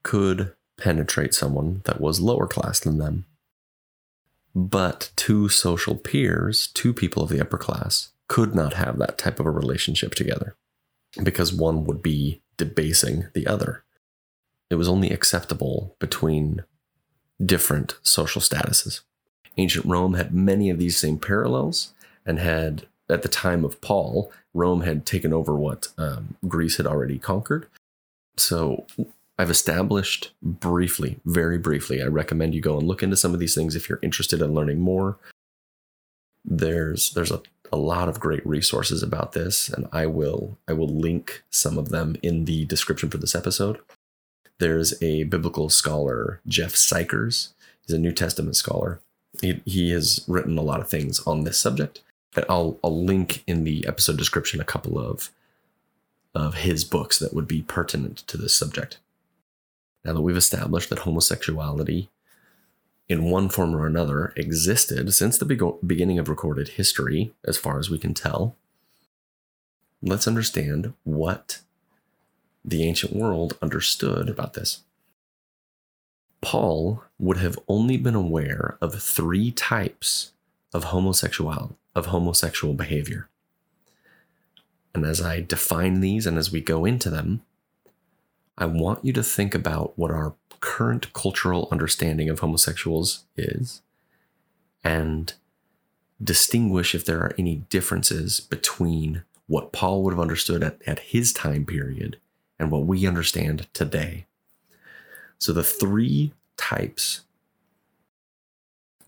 could 0.02 0.54
penetrate 0.78 1.34
someone 1.34 1.82
that 1.84 2.00
was 2.00 2.20
lower 2.20 2.46
class 2.46 2.80
than 2.80 2.98
them. 2.98 3.26
But 4.54 5.12
two 5.16 5.48
social 5.48 5.96
peers, 5.96 6.68
two 6.72 6.92
people 6.92 7.22
of 7.22 7.28
the 7.28 7.40
upper 7.40 7.58
class, 7.58 8.10
could 8.30 8.54
not 8.54 8.74
have 8.74 8.96
that 8.96 9.18
type 9.18 9.40
of 9.40 9.46
a 9.46 9.50
relationship 9.50 10.14
together 10.14 10.54
because 11.24 11.52
one 11.52 11.84
would 11.84 12.00
be 12.00 12.40
debasing 12.56 13.26
the 13.34 13.44
other. 13.44 13.82
It 14.70 14.76
was 14.76 14.88
only 14.88 15.10
acceptable 15.10 15.96
between 15.98 16.62
different 17.44 17.98
social 18.02 18.40
statuses. 18.40 19.00
Ancient 19.56 19.84
Rome 19.84 20.14
had 20.14 20.32
many 20.32 20.70
of 20.70 20.78
these 20.78 20.96
same 20.96 21.18
parallels 21.18 21.92
and 22.24 22.38
had, 22.38 22.86
at 23.08 23.22
the 23.22 23.28
time 23.28 23.64
of 23.64 23.80
Paul, 23.80 24.30
Rome 24.54 24.82
had 24.82 25.04
taken 25.04 25.32
over 25.32 25.56
what 25.56 25.88
um, 25.98 26.36
Greece 26.46 26.76
had 26.76 26.86
already 26.86 27.18
conquered. 27.18 27.66
So 28.36 28.86
I've 29.40 29.50
established 29.50 30.30
briefly, 30.40 31.18
very 31.24 31.58
briefly, 31.58 32.00
I 32.00 32.06
recommend 32.06 32.54
you 32.54 32.60
go 32.60 32.78
and 32.78 32.86
look 32.86 33.02
into 33.02 33.16
some 33.16 33.34
of 33.34 33.40
these 33.40 33.56
things 33.56 33.74
if 33.74 33.88
you're 33.88 33.98
interested 34.02 34.40
in 34.40 34.54
learning 34.54 34.78
more. 34.78 35.18
There's 36.44 37.12
there's 37.12 37.32
a, 37.32 37.42
a 37.72 37.76
lot 37.76 38.08
of 38.08 38.20
great 38.20 38.46
resources 38.46 39.02
about 39.02 39.32
this, 39.32 39.68
and 39.68 39.88
I 39.92 40.06
will 40.06 40.58
I 40.68 40.72
will 40.72 40.88
link 40.88 41.42
some 41.50 41.78
of 41.78 41.90
them 41.90 42.16
in 42.22 42.44
the 42.44 42.64
description 42.64 43.10
for 43.10 43.18
this 43.18 43.34
episode. 43.34 43.78
There's 44.58 45.00
a 45.02 45.24
biblical 45.24 45.70
scholar, 45.70 46.40
Jeff 46.46 46.74
Sykers. 46.74 47.52
He's 47.86 47.96
a 47.96 47.98
New 47.98 48.12
Testament 48.12 48.56
scholar. 48.56 49.00
He, 49.40 49.62
he 49.64 49.90
has 49.90 50.24
written 50.28 50.58
a 50.58 50.62
lot 50.62 50.80
of 50.80 50.88
things 50.88 51.20
on 51.26 51.44
this 51.44 51.58
subject. 51.58 52.02
And 52.36 52.44
I'll, 52.48 52.78
I'll 52.84 53.04
link 53.04 53.42
in 53.46 53.64
the 53.64 53.86
episode 53.88 54.18
description 54.18 54.60
a 54.60 54.64
couple 54.64 54.98
of, 54.98 55.30
of 56.34 56.56
his 56.56 56.84
books 56.84 57.18
that 57.18 57.32
would 57.32 57.48
be 57.48 57.62
pertinent 57.62 58.18
to 58.26 58.36
this 58.36 58.54
subject. 58.54 58.98
Now 60.04 60.12
that 60.12 60.20
we've 60.20 60.36
established 60.36 60.90
that 60.90 61.00
homosexuality 61.00 62.10
in 63.10 63.24
one 63.24 63.48
form 63.48 63.74
or 63.74 63.86
another 63.86 64.32
existed 64.36 65.12
since 65.12 65.36
the 65.36 65.44
be- 65.44 65.58
beginning 65.84 66.20
of 66.20 66.28
recorded 66.28 66.68
history, 66.68 67.32
as 67.44 67.58
far 67.58 67.80
as 67.80 67.90
we 67.90 67.98
can 67.98 68.14
tell, 68.14 68.54
let's 70.00 70.28
understand 70.28 70.94
what 71.02 71.58
the 72.64 72.84
ancient 72.84 73.12
world 73.12 73.58
understood 73.60 74.28
about 74.28 74.54
this. 74.54 74.82
Paul 76.40 77.02
would 77.18 77.38
have 77.38 77.58
only 77.66 77.96
been 77.96 78.14
aware 78.14 78.78
of 78.80 79.02
three 79.02 79.50
types 79.50 80.30
of 80.72 80.84
homosexual 80.84 81.76
of 81.96 82.06
homosexual 82.06 82.74
behavior. 82.74 83.28
And 84.94 85.04
as 85.04 85.20
I 85.20 85.40
define 85.40 86.00
these 86.00 86.26
and 86.26 86.38
as 86.38 86.52
we 86.52 86.60
go 86.60 86.84
into 86.84 87.10
them, 87.10 87.42
I 88.60 88.66
want 88.66 89.04
you 89.04 89.12
to 89.14 89.22
think 89.22 89.54
about 89.54 89.98
what 89.98 90.10
our 90.10 90.34
current 90.60 91.12
cultural 91.14 91.66
understanding 91.72 92.28
of 92.28 92.40
homosexuals 92.40 93.24
is 93.34 93.80
and 94.84 95.32
distinguish 96.22 96.94
if 96.94 97.04
there 97.04 97.20
are 97.20 97.34
any 97.38 97.56
differences 97.70 98.38
between 98.40 99.24
what 99.46 99.72
Paul 99.72 100.02
would 100.02 100.12
have 100.12 100.20
understood 100.20 100.62
at, 100.62 100.76
at 100.86 100.98
his 100.98 101.32
time 101.32 101.64
period 101.64 102.18
and 102.58 102.70
what 102.70 102.84
we 102.84 103.06
understand 103.06 103.66
today. 103.72 104.26
So 105.38 105.52
the 105.54 105.64
three 105.64 106.34
types 106.56 107.22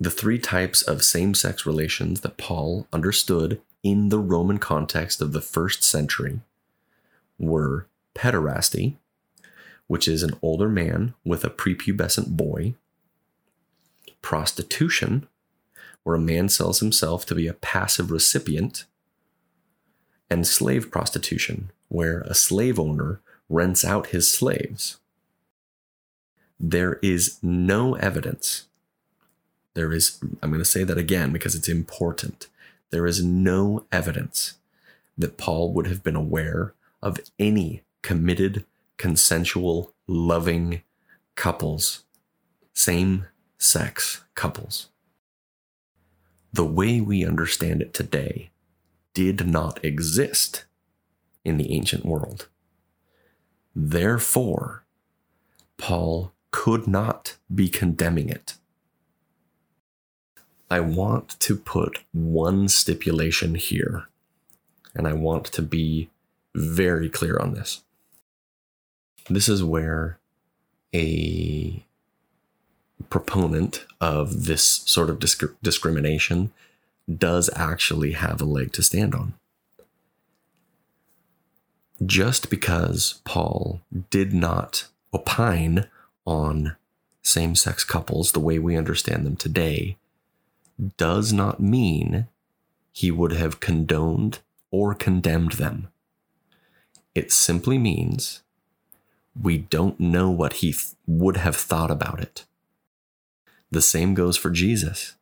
the 0.00 0.10
three 0.10 0.38
types 0.38 0.82
of 0.82 1.04
same-sex 1.04 1.64
relations 1.64 2.22
that 2.22 2.36
Paul 2.36 2.88
understood 2.92 3.60
in 3.84 4.08
the 4.08 4.18
Roman 4.18 4.58
context 4.58 5.20
of 5.20 5.32
the 5.32 5.40
first 5.40 5.84
century 5.84 6.40
were 7.38 7.86
pederasty, 8.12 8.96
which 9.92 10.08
is 10.08 10.22
an 10.22 10.32
older 10.40 10.70
man 10.70 11.12
with 11.22 11.44
a 11.44 11.50
prepubescent 11.50 12.28
boy, 12.34 12.72
prostitution, 14.22 15.28
where 16.02 16.16
a 16.16 16.18
man 16.18 16.48
sells 16.48 16.80
himself 16.80 17.26
to 17.26 17.34
be 17.34 17.46
a 17.46 17.52
passive 17.52 18.10
recipient, 18.10 18.86
and 20.30 20.46
slave 20.46 20.90
prostitution, 20.90 21.70
where 21.88 22.20
a 22.20 22.32
slave 22.32 22.80
owner 22.80 23.20
rents 23.50 23.84
out 23.84 24.06
his 24.06 24.32
slaves. 24.32 24.98
There 26.58 26.98
is 27.02 27.38
no 27.42 27.94
evidence. 27.96 28.68
There 29.74 29.92
is, 29.92 30.18
I'm 30.40 30.48
going 30.48 30.62
to 30.62 30.64
say 30.64 30.84
that 30.84 30.96
again 30.96 31.32
because 31.32 31.54
it's 31.54 31.68
important. 31.68 32.48
There 32.88 33.06
is 33.06 33.22
no 33.22 33.84
evidence 33.92 34.54
that 35.18 35.36
Paul 35.36 35.74
would 35.74 35.86
have 35.86 36.02
been 36.02 36.16
aware 36.16 36.72
of 37.02 37.20
any 37.38 37.82
committed, 38.00 38.64
consensual, 39.02 39.92
loving 40.06 40.82
couples, 41.34 42.04
same 42.72 43.26
sex 43.58 44.24
couples 44.34 44.88
the 46.52 46.64
way 46.64 47.00
we 47.00 47.24
understand 47.24 47.80
it 47.80 47.94
today 47.94 48.50
did 49.14 49.46
not 49.46 49.82
exist 49.84 50.66
in 51.44 51.56
the 51.56 51.72
ancient 51.72 52.04
world. 52.04 52.48
Therefore, 53.74 54.84
Paul 55.78 56.32
could 56.50 56.86
not 56.86 57.36
be 57.52 57.68
condemning 57.68 58.28
it. 58.28 58.54
I 60.70 60.80
want 60.80 61.40
to 61.40 61.56
put 61.56 62.00
one 62.12 62.68
stipulation 62.68 63.54
here, 63.54 64.08
and 64.94 65.08
I 65.08 65.14
want 65.14 65.46
to 65.46 65.62
be 65.62 66.10
very 66.54 67.08
clear 67.08 67.38
on 67.38 67.54
this. 67.54 67.82
This 69.28 69.48
is 69.48 69.62
where 69.62 70.18
a 70.94 71.84
proponent 73.08 73.84
of 74.00 74.46
this 74.46 74.62
sort 74.64 75.10
of 75.10 75.18
disc- 75.18 75.54
discrimination 75.62 76.52
does 77.18 77.50
actually 77.54 78.12
have 78.12 78.40
a 78.40 78.46
leg 78.46 78.72
to 78.72 78.82
stand 78.82 79.14
on. 79.14 79.34
Just 82.04 82.50
because 82.50 83.20
Paul 83.24 83.80
did 84.10 84.32
not 84.32 84.86
opine 85.14 85.88
on 86.24 86.76
same 87.22 87.54
sex 87.54 87.84
couples 87.84 88.32
the 88.32 88.40
way 88.40 88.58
we 88.58 88.76
understand 88.76 89.24
them 89.24 89.36
today 89.36 89.96
does 90.96 91.32
not 91.32 91.60
mean 91.60 92.26
he 92.92 93.10
would 93.10 93.32
have 93.32 93.60
condoned 93.60 94.40
or 94.70 94.94
condemned 94.94 95.52
them. 95.52 95.88
It 97.14 97.30
simply 97.30 97.78
means 97.78 98.42
we 99.40 99.58
don't 99.58 99.98
know 99.98 100.30
what 100.30 100.54
he 100.54 100.72
th- 100.72 100.94
would 101.06 101.38
have 101.38 101.56
thought 101.56 101.90
about 101.90 102.20
it. 102.20 102.44
The 103.70 103.82
same 103.82 104.14
goes 104.14 104.36
for 104.36 104.50
Jesus. 104.50 105.14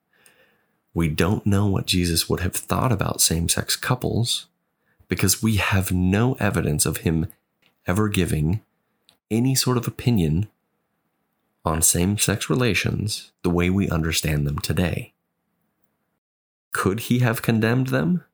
We 0.92 1.08
don't 1.08 1.46
know 1.46 1.66
what 1.66 1.86
Jesus 1.86 2.28
would 2.28 2.40
have 2.40 2.54
thought 2.54 2.90
about 2.90 3.20
same 3.20 3.48
sex 3.48 3.76
couples 3.76 4.46
because 5.08 5.42
we 5.42 5.56
have 5.56 5.92
no 5.92 6.34
evidence 6.40 6.84
of 6.84 6.98
him 6.98 7.28
ever 7.86 8.08
giving 8.08 8.60
any 9.30 9.54
sort 9.54 9.76
of 9.76 9.86
opinion 9.86 10.48
on 11.64 11.82
same 11.82 12.18
sex 12.18 12.50
relations 12.50 13.32
the 13.42 13.50
way 13.50 13.70
we 13.70 13.88
understand 13.88 14.46
them 14.46 14.58
today. 14.58 15.12
Could 16.72 17.00
he 17.00 17.18
have 17.20 17.42
condemned 17.42 17.88
them? 17.88 18.24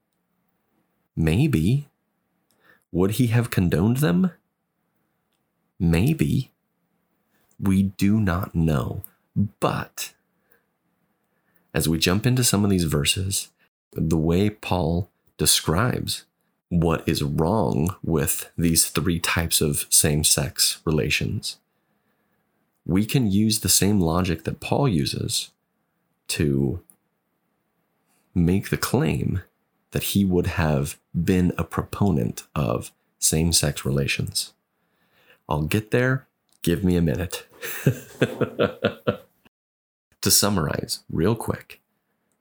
Maybe. 1.14 1.88
Would 2.92 3.12
he 3.12 3.28
have 3.28 3.50
condoned 3.50 3.98
them? 3.98 4.30
Maybe. 5.78 6.50
We 7.60 7.82
do 7.84 8.20
not 8.20 8.54
know. 8.54 9.02
But 9.60 10.12
as 11.74 11.88
we 11.88 11.98
jump 11.98 12.26
into 12.26 12.44
some 12.44 12.64
of 12.64 12.70
these 12.70 12.84
verses, 12.84 13.50
the 13.92 14.16
way 14.16 14.50
Paul 14.50 15.10
describes 15.36 16.24
what 16.68 17.06
is 17.08 17.22
wrong 17.22 17.94
with 18.02 18.50
these 18.56 18.88
three 18.88 19.20
types 19.20 19.60
of 19.60 19.86
same 19.90 20.24
sex 20.24 20.80
relations, 20.84 21.58
we 22.84 23.04
can 23.04 23.30
use 23.30 23.60
the 23.60 23.68
same 23.68 24.00
logic 24.00 24.44
that 24.44 24.60
Paul 24.60 24.88
uses 24.88 25.50
to 26.28 26.80
make 28.34 28.70
the 28.70 28.76
claim 28.76 29.42
that 29.90 30.02
he 30.02 30.24
would 30.24 30.46
have 30.46 30.98
been 31.14 31.52
a 31.56 31.64
proponent 31.64 32.44
of 32.54 32.92
same 33.18 33.52
sex 33.52 33.84
relations. 33.84 34.52
I'll 35.48 35.62
get 35.62 35.90
there. 35.90 36.26
Give 36.62 36.82
me 36.82 36.96
a 36.96 37.02
minute. 37.02 37.46
To 40.26 40.30
summarize, 40.32 41.04
real 41.08 41.36
quick, 41.36 41.80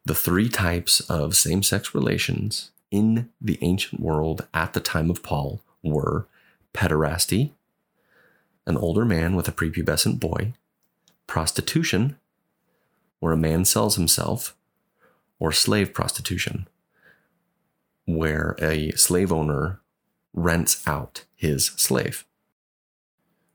the 0.06 0.15
three 0.15 0.50
types 0.50 1.02
of 1.02 1.36
same 1.36 1.62
sex 1.62 1.94
relations 1.94 2.72
in 2.89 3.30
the 3.39 3.60
ancient 3.62 4.02
world 4.02 4.48
at 4.56 4.74
the 4.74 4.80
time 4.80 5.12
of 5.12 5.22
Paul 5.22 5.62
were 5.84 6.26
pederasty, 6.74 7.52
an 8.65 8.76
older 8.76 9.06
man 9.06 9.36
with 9.36 9.48
a 9.48 9.52
prepubescent 9.52 10.20
boy, 10.20 10.54
prostitution, 11.28 12.18
where 13.20 13.34
a 13.34 13.38
man 13.38 13.65
sells 13.65 13.98
himself, 13.98 14.56
or 15.38 15.52
slave 15.52 15.94
prostitution, 15.94 16.68
where 18.06 18.56
a 18.60 18.94
slave 18.94 19.32
owner 19.32 19.80
rents 20.34 20.82
out 20.88 21.26
his 21.36 21.68
slave. 21.78 22.26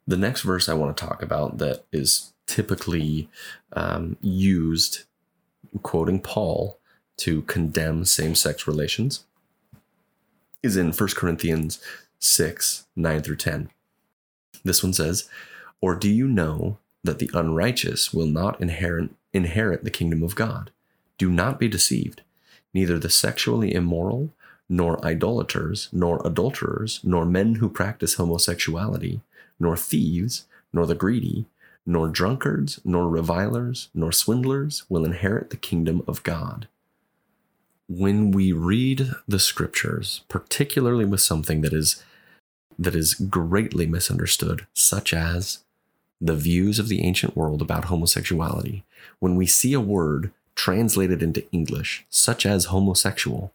The 0.06 0.16
next 0.16 0.42
verse 0.42 0.68
I 0.68 0.74
want 0.74 0.96
to 0.96 1.04
talk 1.04 1.22
about 1.22 1.58
that 1.58 1.84
is 1.92 2.32
typically 2.46 3.28
um, 3.72 4.16
used, 4.20 5.04
quoting 5.82 6.20
Paul, 6.20 6.78
to 7.18 7.42
condemn 7.42 8.04
same 8.04 8.34
sex 8.34 8.66
relations 8.66 9.24
is 10.62 10.76
in 10.76 10.92
1 10.92 11.08
Corinthians 11.10 11.80
6 12.18 12.86
9 12.96 13.22
through 13.22 13.36
10. 13.36 13.70
This 14.64 14.82
one 14.82 14.92
says, 14.92 15.28
Or 15.80 15.94
do 15.94 16.10
you 16.10 16.26
know 16.26 16.78
that 17.02 17.18
the 17.18 17.30
unrighteous 17.32 18.12
will 18.12 18.26
not 18.26 18.60
inherit, 18.60 19.10
inherit 19.32 19.84
the 19.84 19.90
kingdom 19.90 20.22
of 20.22 20.34
God? 20.34 20.70
Do 21.18 21.30
not 21.30 21.58
be 21.58 21.68
deceived. 21.68 22.22
Neither 22.74 22.98
the 22.98 23.10
sexually 23.10 23.72
immoral, 23.74 24.32
nor 24.68 25.04
idolaters, 25.04 25.88
nor 25.92 26.24
adulterers, 26.24 27.00
nor 27.02 27.24
men 27.24 27.56
who 27.56 27.68
practice 27.68 28.14
homosexuality, 28.14 29.20
nor 29.60 29.76
thieves, 29.76 30.46
nor 30.72 30.86
the 30.86 30.94
greedy, 30.94 31.46
nor 31.86 32.08
drunkards, 32.08 32.80
nor 32.84 33.08
revilers, 33.08 33.88
nor 33.94 34.10
swindlers 34.10 34.84
will 34.88 35.04
inherit 35.04 35.50
the 35.50 35.56
kingdom 35.56 36.02
of 36.08 36.22
God. 36.22 36.66
When 37.88 38.30
we 38.30 38.52
read 38.52 39.10
the 39.28 39.38
scriptures, 39.38 40.22
particularly 40.28 41.04
with 41.04 41.20
something 41.20 41.60
that 41.62 41.72
is 41.72 42.02
that 42.78 42.94
is 42.94 43.14
greatly 43.14 43.86
misunderstood, 43.86 44.66
such 44.72 45.12
as 45.12 45.58
the 46.18 46.36
views 46.36 46.78
of 46.78 46.88
the 46.88 47.04
ancient 47.04 47.36
world 47.36 47.60
about 47.60 47.86
homosexuality, 47.86 48.84
when 49.18 49.36
we 49.36 49.44
see 49.44 49.74
a 49.74 49.80
word 49.80 50.32
translated 50.54 51.22
into 51.22 51.50
English, 51.52 52.06
such 52.08 52.46
as 52.46 52.66
homosexual, 52.66 53.52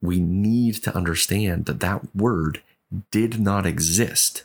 we 0.00 0.20
need 0.20 0.74
to 0.76 0.94
understand 0.96 1.66
that 1.66 1.80
that 1.80 2.14
word 2.14 2.62
did 3.10 3.38
not 3.40 3.66
exist 3.66 4.44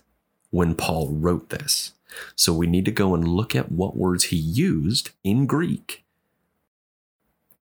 when 0.54 0.76
Paul 0.76 1.10
wrote 1.10 1.50
this. 1.50 1.94
So 2.36 2.54
we 2.54 2.68
need 2.68 2.86
to 2.86 2.92
go 2.92 3.16
and 3.16 3.28
look 3.28 3.56
at 3.56 3.72
what 3.72 3.98
words 3.98 4.26
he 4.26 4.36
used 4.36 5.10
in 5.24 5.48
Greek 5.48 6.04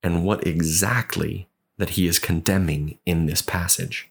and 0.03 0.25
what 0.25 0.47
exactly 0.47 1.49
that 1.79 1.91
he 1.91 2.07
is 2.07 2.19
condemning 2.19 2.99
in 3.07 3.25
this 3.25 3.41
passage. 3.41 4.11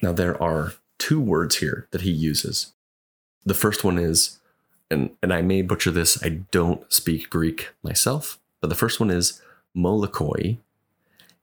Now, 0.00 0.12
there 0.12 0.42
are 0.42 0.76
two 0.96 1.20
words 1.20 1.56
here 1.56 1.88
that 1.90 2.00
he 2.00 2.10
uses. 2.10 2.72
The 3.44 3.52
first 3.52 3.84
one 3.84 3.98
is, 3.98 4.38
and, 4.90 5.10
and 5.22 5.30
I 5.30 5.42
may 5.42 5.60
butcher 5.60 5.90
this, 5.90 6.22
I 6.24 6.40
don't 6.50 6.90
speak 6.90 7.28
Greek 7.28 7.68
myself, 7.82 8.38
but 8.62 8.68
the 8.68 8.76
first 8.76 8.98
one 8.98 9.10
is 9.10 9.42
malakoi, 9.76 10.56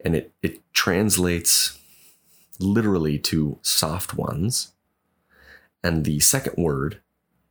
and 0.03 0.15
it, 0.15 0.33
it 0.41 0.61
translates 0.73 1.77
literally 2.59 3.19
to 3.19 3.59
soft 3.61 4.15
ones. 4.15 4.71
And 5.85 6.03
the 6.03 6.19
second 6.19 6.55
word 6.57 6.99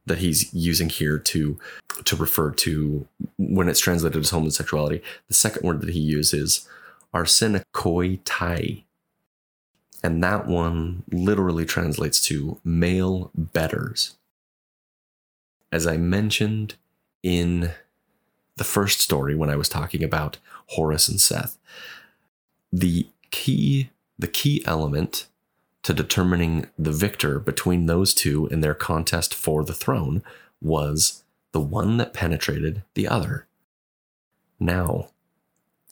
that 0.06 0.18
he's 0.18 0.52
using 0.52 0.88
here 0.88 1.20
to 1.20 1.56
to 2.04 2.16
refer 2.16 2.50
to 2.50 3.06
when 3.38 3.68
it's 3.68 3.78
translated 3.78 4.20
as 4.20 4.30
homosexuality, 4.30 5.00
the 5.28 5.34
second 5.34 5.62
word 5.64 5.80
that 5.82 5.90
he 5.90 6.00
uses 6.00 6.68
arsenokoitai. 7.14 8.82
And 10.02 10.22
that 10.24 10.48
one 10.48 11.04
literally 11.12 11.64
translates 11.64 12.20
to 12.26 12.60
male 12.64 13.30
bedders. 13.36 14.16
As 15.70 15.86
I 15.86 15.96
mentioned 15.96 16.74
in 17.22 17.70
the 18.56 18.64
first 18.64 19.00
story 19.00 19.36
when 19.36 19.48
I 19.48 19.56
was 19.56 19.68
talking 19.68 20.02
about 20.02 20.38
Horus 20.70 21.08
and 21.08 21.20
Seth, 21.20 21.56
the 22.72 23.06
key 23.30 23.90
the 24.18 24.26
key 24.26 24.60
element 24.66 25.28
to 25.84 25.94
determining 25.94 26.66
the 26.78 26.92
victor 26.92 27.38
between 27.38 27.86
those 27.86 28.14
two 28.14 28.46
in 28.48 28.60
their 28.60 28.74
contest 28.74 29.34
for 29.34 29.62
the 29.62 29.74
throne 29.74 30.22
was 30.60 31.22
the 31.52 31.60
one 31.60 31.98
that 31.98 32.14
penetrated 32.14 32.82
the 32.94 33.06
other. 33.06 33.46
Now, 34.58 35.10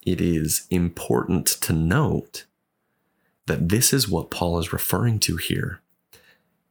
it 0.05 0.19
is 0.19 0.67
important 0.69 1.45
to 1.47 1.73
note 1.73 2.45
that 3.45 3.69
this 3.69 3.93
is 3.93 4.09
what 4.09 4.31
Paul 4.31 4.57
is 4.57 4.73
referring 4.73 5.19
to 5.19 5.37
here. 5.37 5.79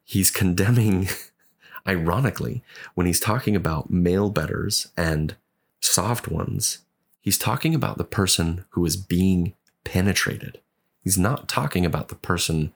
He's 0.04 0.30
condemning, 0.30 1.08
ironically, 1.86 2.62
when 2.94 3.06
he's 3.06 3.20
talking 3.20 3.54
about 3.54 3.90
male 3.90 4.30
bedders 4.30 4.88
and 4.96 5.36
soft 5.80 6.28
ones, 6.28 6.78
he's 7.20 7.38
talking 7.38 7.74
about 7.74 7.98
the 7.98 8.04
person 8.04 8.64
who 8.70 8.84
is 8.84 8.96
being 8.96 9.54
penetrated. 9.84 10.60
He's 11.02 11.18
not 11.18 11.48
talking 11.48 11.86
about 11.86 12.08
the 12.08 12.14
person 12.16 12.72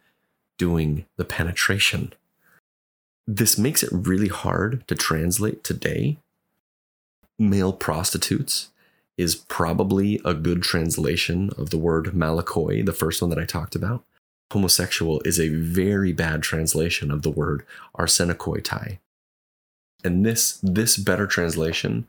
doing 0.59 1.07
the 1.17 1.25
penetration. 1.25 2.13
This 3.27 3.59
makes 3.59 3.83
it 3.83 3.91
really 3.93 4.29
hard 4.29 4.87
to 4.89 4.95
translate 4.95 5.65
today. 5.65 6.19
Male 7.39 7.73
prostitutes 7.73 8.71
is 9.19 9.35
probably 9.35 10.21
a 10.25 10.35
good 10.35 10.63
translation 10.63 11.51
of 11.57 11.71
the 11.71 11.79
word 11.79 12.07
malakoi, 12.07 12.85
the 12.85 12.93
first 12.93 13.21
one 13.21 13.31
that 13.31 13.39
I 13.39 13.45
talked 13.45 13.75
about. 13.75 14.05
Homosexual 14.53 15.21
is 15.25 15.41
a 15.41 15.49
very 15.49 16.13
bad 16.13 16.43
translation 16.43 17.11
of 17.11 17.23
the 17.23 17.31
word 17.31 17.65
arsenokoitai. 17.99 18.99
And 20.05 20.25
this, 20.25 20.61
this 20.63 20.97
better 20.97 21.27
translation 21.27 22.07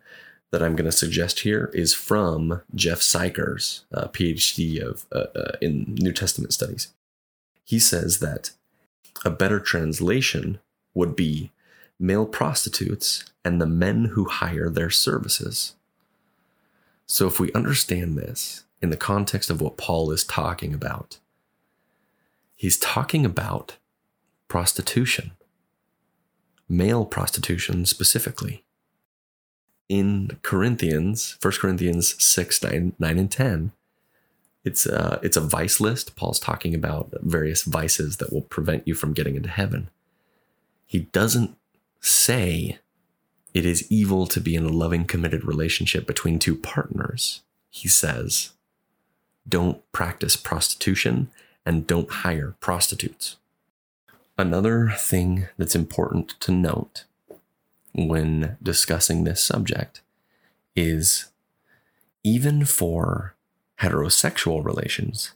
that 0.51 0.61
I'm 0.61 0.75
going 0.75 0.89
to 0.89 0.91
suggest 0.91 1.41
here 1.41 1.71
is 1.73 1.93
from 1.93 2.61
Jeff 2.75 2.99
Sykers, 2.99 3.81
a 3.91 4.07
PhD 4.07 4.79
of 4.79 5.05
uh, 5.11 5.25
uh, 5.35 5.51
in 5.61 5.95
New 5.99 6.13
Testament 6.13 6.53
studies. 6.53 6.93
He 7.67 7.79
says 7.79 8.19
that 8.19 8.51
a 9.25 9.29
better 9.29 9.59
translation 9.59 10.59
would 10.93 11.17
be 11.17 11.51
male 11.99 12.25
prostitutes 12.25 13.25
and 13.43 13.59
the 13.59 13.65
men 13.65 14.05
who 14.13 14.23
hire 14.23 14.69
their 14.69 14.89
services. 14.89 15.75
So 17.05 17.27
if 17.27 17.41
we 17.41 17.51
understand 17.51 18.17
this 18.17 18.63
in 18.81 18.89
the 18.89 18.95
context 18.95 19.49
of 19.49 19.59
what 19.59 19.75
Paul 19.75 20.11
is 20.11 20.23
talking 20.23 20.73
about, 20.73 21.17
he's 22.55 22.77
talking 22.77 23.25
about 23.25 23.75
prostitution, 24.47 25.31
male 26.69 27.03
prostitution 27.03 27.85
specifically 27.85 28.63
in 29.89 30.37
Corinthians, 30.41 31.37
1 31.41 31.53
Corinthians 31.59 32.15
6, 32.23 32.63
9, 32.63 32.93
9 32.97 33.17
and 33.17 33.31
10, 33.31 33.71
it's 34.67 34.85
a, 34.85 35.19
it's 35.23 35.37
a 35.37 35.41
vice 35.41 35.79
list. 35.79 36.15
Paul's 36.17 36.39
talking 36.39 36.75
about 36.75 37.09
various 37.21 37.63
vices 37.63 38.17
that 38.17 38.33
will 38.33 38.41
prevent 38.41 38.85
you 38.87 38.93
from 38.93 39.13
getting 39.13 39.35
into 39.35 39.49
heaven. 39.49 39.89
He 40.85 40.99
doesn't 40.99 41.55
say 42.01 42.79
it 43.53 43.65
is 43.65 43.89
evil 43.89 44.27
to 44.27 44.41
be 44.41 44.55
in 44.55 44.65
a 44.65 44.69
loving, 44.69 45.05
committed 45.05 45.45
relationship 45.45 46.05
between 46.05 46.37
two 46.37 46.55
partners. 46.55 47.41
He 47.69 47.87
says, 47.87 48.51
don't 49.47 49.89
practice 49.93 50.35
prostitution 50.35 51.29
and 51.65 51.87
don't 51.87 52.11
hire 52.11 52.55
prostitutes. 52.59 53.37
Another 54.37 54.89
thing 54.97 55.47
that's 55.57 55.75
important 55.75 56.35
to 56.41 56.51
note 56.51 57.05
when 57.93 58.57
discussing 58.61 59.23
this 59.23 59.41
subject 59.41 60.01
is 60.75 61.31
even 62.23 62.65
for 62.65 63.33
heterosexual 63.81 64.63
relations, 64.63 65.33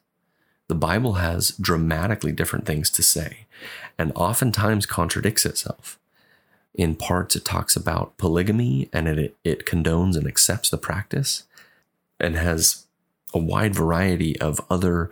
the 0.67 0.75
Bible 0.75 1.13
has 1.13 1.49
dramatically 1.51 2.31
different 2.31 2.65
things 2.65 2.89
to 2.91 3.03
say 3.03 3.45
and 3.97 4.11
oftentimes 4.15 4.85
contradicts 4.85 5.45
itself. 5.45 5.99
In 6.73 6.95
parts, 6.95 7.35
it 7.35 7.43
talks 7.43 7.75
about 7.75 8.17
polygamy 8.17 8.89
and 8.93 9.07
it, 9.07 9.35
it 9.43 9.65
condones 9.65 10.15
and 10.15 10.25
accepts 10.25 10.69
the 10.69 10.77
practice 10.77 11.43
and 12.19 12.35
has 12.35 12.85
a 13.33 13.39
wide 13.39 13.75
variety 13.75 14.39
of 14.39 14.61
other 14.69 15.11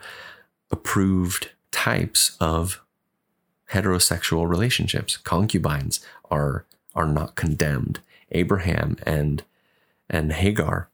approved 0.71 1.49
types 1.71 2.37
of 2.39 2.81
heterosexual 3.71 4.49
relationships. 4.49 5.17
Concubines 5.17 5.99
are 6.31 6.65
are 6.95 7.05
not 7.05 7.35
condemned. 7.35 7.99
Abraham 8.31 8.97
and 9.03 9.43
and 10.09 10.33
Hagar. 10.33 10.88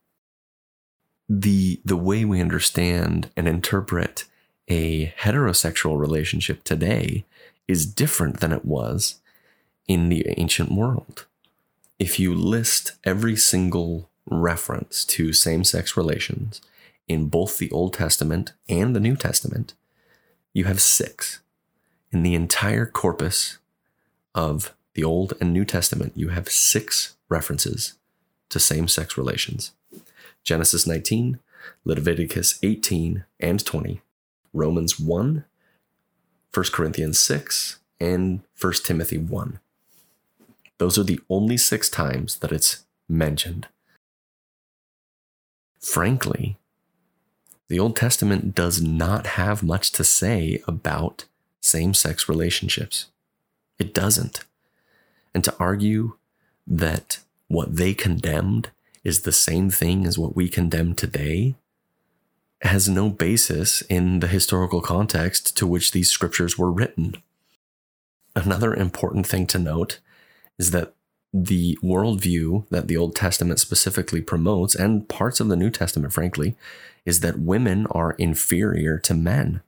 The 1.28 1.82
the 1.84 1.98
way 1.98 2.24
we 2.24 2.42
understand 2.42 3.30
and 3.36 3.48
interpret 3.48 4.26
a 4.68 5.14
heterosexual 5.20 6.00
relationship 6.00 6.64
today 6.64 7.26
is 7.68 7.86
different 7.86 8.40
than 8.40 8.52
it 8.52 8.66
was 8.66 9.20
in 9.88 10.10
the 10.10 10.26
ancient 10.38 10.72
world. 10.72 11.26
If 11.98 12.20
you 12.20 12.34
list 12.34 12.94
every 13.04 13.36
single 13.36 14.10
reference 14.30 15.06
to 15.06 15.34
same 15.34 15.64
sex 15.64 15.96
relations 15.96 16.62
in 17.08 17.28
both 17.28 17.58
the 17.58 17.72
Old 17.72 17.94
Testament 17.94 18.54
and 18.68 18.96
the 18.96 19.00
New 19.00 19.16
Testament, 19.16 19.74
you 20.54 20.66
have 20.66 20.82
six. 20.82 21.42
In 22.12 22.24
the 22.24 22.36
entire 22.36 22.86
corpus 22.86 23.58
of 24.34 24.74
the 24.94 25.04
Old 25.04 25.34
and 25.40 25.54
New 25.54 25.66
Testament, 25.66 26.14
you 26.16 26.30
have 26.30 26.50
six 26.50 27.16
references 27.30 27.94
to 28.50 28.60
same 28.60 28.88
sex 28.88 29.18
relations 29.18 29.72
Genesis 30.46 30.86
19, 30.86 31.40
Leviticus 31.84 32.60
18 32.62 33.26
and 33.40 33.66
20, 33.66 34.02
Romans 34.54 35.00
1, 35.00 35.44
1 36.54 36.66
Corinthians 36.72 37.20
6, 37.20 37.80
and 38.00 38.42
1 38.62 38.74
Timothy 38.84 39.18
1. 39.18 39.60
Those 40.78 41.00
are 41.00 41.04
the 41.04 41.20
only 41.30 41.58
six 41.58 41.90
times 41.90 42.38
that 42.40 42.52
it's 42.52 42.86
mentioned. 43.10 43.68
Frankly, 45.80 46.58
the 47.68 47.80
Old 47.80 47.96
Testament 47.96 48.54
does 48.54 48.82
not 48.82 49.26
have 49.26 49.64
much 49.64 49.92
to 49.94 50.04
say 50.04 50.62
about 50.68 51.26
same 51.60 51.96
sex 51.96 52.30
relationships. 52.30 53.08
It 53.80 53.94
doesn't 53.96 54.44
and 55.34 55.44
to 55.44 55.56
argue 55.60 56.18
that 56.68 57.20
what 57.48 57.78
they 57.78 57.96
condemned 57.96 58.70
is 59.06 59.22
the 59.22 59.32
same 59.32 59.70
thing 59.70 60.06
as 60.06 60.18
what 60.18 60.36
we 60.36 60.50
condemn 60.50 60.96
today 60.96 61.56
has 62.62 62.90
no 62.90 63.10
basis 63.10 63.82
in 63.84 64.20
the 64.20 64.28
historical 64.28 64.82
context 64.82 65.56
to 65.56 65.68
which 65.68 65.92
these 65.92 66.10
scriptures 66.10 66.58
were 66.58 66.72
written. 66.72 67.16
Another 68.36 68.74
important 68.74 69.28
thing 69.28 69.46
to 69.48 69.60
note 69.60 70.00
is 70.58 70.72
that 70.72 70.94
the 71.32 71.78
worldview 71.84 72.68
that 72.70 72.88
the 72.88 72.98
Old 72.98 73.16
Testament 73.16 73.60
specifically 73.60 74.22
promotes, 74.22 74.74
and 74.74 75.08
parts 75.08 75.40
of 75.40 75.50
the 75.50 75.58
New 75.58 75.70
Testament, 75.70 76.14
frankly, 76.14 76.56
is 77.06 77.20
that 77.20 77.40
women 77.40 77.86
are 77.92 78.14
inferior 78.14 78.98
to 79.00 79.14
men. 79.14 79.62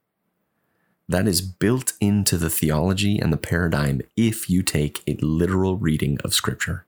That 1.09 1.27
is 1.27 1.41
built 1.41 1.93
into 2.01 2.37
the 2.37 2.49
theology 2.49 3.19
and 3.19 3.31
the 3.31 3.37
paradigm 3.37 4.01
if 4.15 4.49
you 4.49 4.63
take 4.63 5.03
a 5.07 5.17
literal 5.21 5.77
reading 5.77 6.17
of 6.23 6.33
Scripture. 6.33 6.86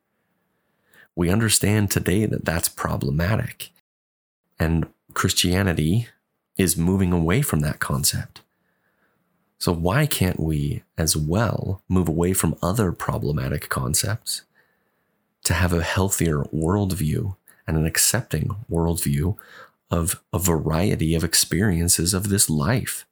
We 1.19 1.29
understand 1.29 1.91
today 1.91 2.25
that 2.27 2.45
that's 2.45 2.69
problematic. 2.69 3.71
And 4.57 4.87
Christianity 5.13 6.07
is 6.57 6.77
moving 6.77 7.11
away 7.11 7.41
from 7.41 7.59
that 7.59 7.79
concept. 7.79 8.39
So, 9.57 9.73
why 9.73 10.05
can't 10.05 10.39
we 10.39 10.83
as 10.97 11.17
well 11.17 11.81
move 11.89 12.07
away 12.07 12.31
from 12.31 12.55
other 12.63 12.93
problematic 12.93 13.67
concepts 13.67 14.43
to 15.43 15.53
have 15.53 15.73
a 15.73 15.83
healthier 15.83 16.43
worldview 16.53 17.35
and 17.67 17.75
an 17.75 17.85
accepting 17.85 18.55
worldview 18.71 19.35
of 19.91 20.23
a 20.31 20.39
variety 20.39 21.15
of 21.15 21.25
experiences 21.25 22.13
of 22.13 22.29
this 22.29 22.49
life? 22.49 23.05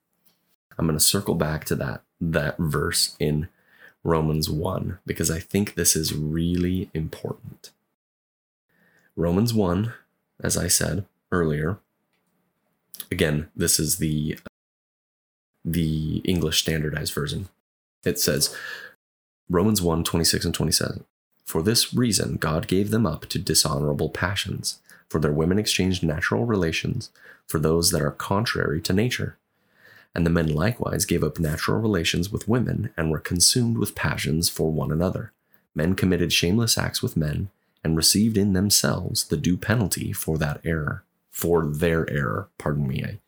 I'm 0.77 0.87
going 0.87 0.97
to 0.97 1.03
circle 1.03 1.35
back 1.35 1.65
to 1.65 1.75
that 1.75 2.03
that 2.21 2.57
verse 2.57 3.17
in 3.19 3.49
Romans 4.05 4.49
1 4.49 4.99
because 5.05 5.29
I 5.29 5.39
think 5.39 5.75
this 5.75 5.93
is 5.93 6.15
really 6.15 6.89
important. 6.93 7.71
Romans 9.17 9.51
1, 9.51 9.93
as 10.43 10.55
I 10.57 10.67
said 10.67 11.03
earlier, 11.31 11.79
again, 13.09 13.49
this 13.55 13.79
is 13.79 13.97
the 13.97 14.37
the 15.65 16.21
English 16.23 16.61
Standardized 16.61 17.13
Version. 17.13 17.49
It 18.05 18.19
says, 18.19 18.55
Romans 19.49 19.81
1 19.81 20.03
26 20.03 20.45
and 20.45 20.53
27. 20.53 21.03
For 21.45 21.63
this 21.63 21.95
reason, 21.95 22.35
God 22.35 22.67
gave 22.67 22.91
them 22.91 23.07
up 23.07 23.25
to 23.29 23.39
dishonorable 23.39 24.11
passions, 24.11 24.81
for 25.09 25.19
their 25.19 25.33
women 25.33 25.57
exchanged 25.57 26.03
natural 26.03 26.45
relations 26.45 27.09
for 27.47 27.57
those 27.57 27.89
that 27.89 28.03
are 28.03 28.11
contrary 28.11 28.79
to 28.81 28.93
nature. 28.93 29.39
And 30.13 30.27
the 30.27 30.31
men 30.31 30.47
likewise 30.47 31.05
gave 31.05 31.23
up 31.23 31.39
natural 31.39 31.79
relations 31.79 32.31
with 32.31 32.47
women 32.47 32.91
and 32.95 33.09
were 33.09 33.19
consumed 33.19 33.79
with 33.79 33.95
passions 33.95 34.47
for 34.47 34.71
one 34.71 34.91
another. 34.91 35.31
Men 35.73 35.95
committed 35.95 36.31
shameless 36.31 36.77
acts 36.77 37.01
with 37.01 37.17
men 37.17 37.49
and 37.83 37.95
received 37.95 38.37
in 38.37 38.53
themselves 38.53 39.25
the 39.25 39.37
due 39.37 39.57
penalty 39.57 40.11
for 40.11 40.37
that 40.37 40.61
error, 40.63 41.03
for 41.29 41.65
their 41.65 42.09
error, 42.09 42.49
pardon 42.57 42.87
me. 42.87 43.19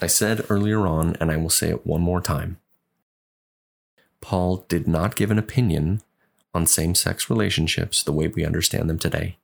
I, 0.00 0.06
said 0.06 0.44
earlier 0.48 0.86
on, 0.86 1.16
and 1.20 1.30
I 1.30 1.36
will 1.36 1.50
say 1.50 1.70
it 1.70 1.86
one 1.86 2.00
more 2.00 2.20
time 2.20 2.58
Paul 4.20 4.64
did 4.68 4.88
not 4.88 5.16
give 5.16 5.30
an 5.30 5.38
opinion 5.38 6.00
on 6.54 6.66
same 6.66 6.94
sex 6.94 7.28
relationships 7.28 8.02
the 8.02 8.12
way 8.12 8.28
we 8.28 8.44
understand 8.44 8.88
them 8.88 8.98
today. 8.98 9.36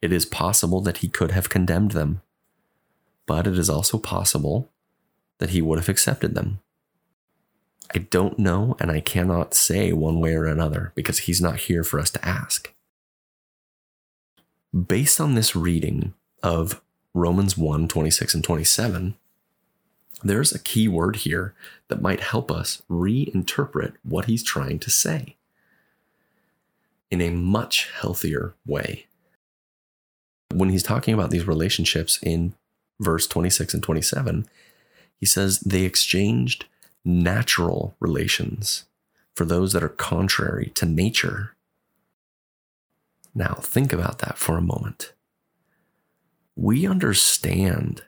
It 0.00 0.12
is 0.12 0.24
possible 0.24 0.80
that 0.82 0.98
he 0.98 1.08
could 1.08 1.32
have 1.32 1.50
condemned 1.50 1.90
them, 1.90 2.22
but 3.26 3.46
it 3.46 3.58
is 3.58 3.68
also 3.68 3.98
possible 3.98 4.70
that 5.38 5.50
he 5.50 5.60
would 5.60 5.78
have 5.78 5.88
accepted 5.88 6.34
them. 6.34 6.60
I 7.94 7.98
don't 7.98 8.38
know, 8.38 8.76
and 8.80 8.90
I 8.90 9.00
cannot 9.00 9.54
say 9.54 9.92
one 9.92 10.20
way 10.20 10.34
or 10.34 10.46
another 10.46 10.92
because 10.94 11.20
he's 11.20 11.40
not 11.40 11.60
here 11.60 11.84
for 11.84 12.00
us 12.00 12.10
to 12.10 12.24
ask. 12.26 12.72
Based 14.76 15.20
on 15.20 15.34
this 15.34 15.56
reading 15.56 16.12
of 16.42 16.82
Romans 17.14 17.56
1 17.56 17.88
26 17.88 18.34
and 18.34 18.44
27, 18.44 19.14
there's 20.22 20.52
a 20.52 20.58
key 20.58 20.86
word 20.88 21.16
here 21.16 21.54
that 21.88 22.02
might 22.02 22.20
help 22.20 22.50
us 22.50 22.82
reinterpret 22.90 23.94
what 24.02 24.26
he's 24.26 24.42
trying 24.42 24.78
to 24.80 24.90
say 24.90 25.36
in 27.10 27.20
a 27.20 27.30
much 27.30 27.88
healthier 28.00 28.54
way. 28.66 29.06
When 30.52 30.68
he's 30.68 30.82
talking 30.82 31.14
about 31.14 31.30
these 31.30 31.46
relationships 31.46 32.18
in 32.22 32.54
verse 33.00 33.26
26 33.26 33.74
and 33.74 33.82
27, 33.82 34.46
he 35.18 35.26
says 35.26 35.60
they 35.60 35.84
exchanged 35.84 36.66
natural 37.04 37.94
relations 38.00 38.84
for 39.34 39.44
those 39.44 39.72
that 39.72 39.82
are 39.82 39.88
contrary 39.88 40.72
to 40.74 40.86
nature. 40.86 41.55
Now, 43.36 43.58
think 43.60 43.92
about 43.92 44.20
that 44.20 44.38
for 44.38 44.56
a 44.56 44.62
moment. 44.62 45.12
We 46.56 46.86
understand 46.86 48.02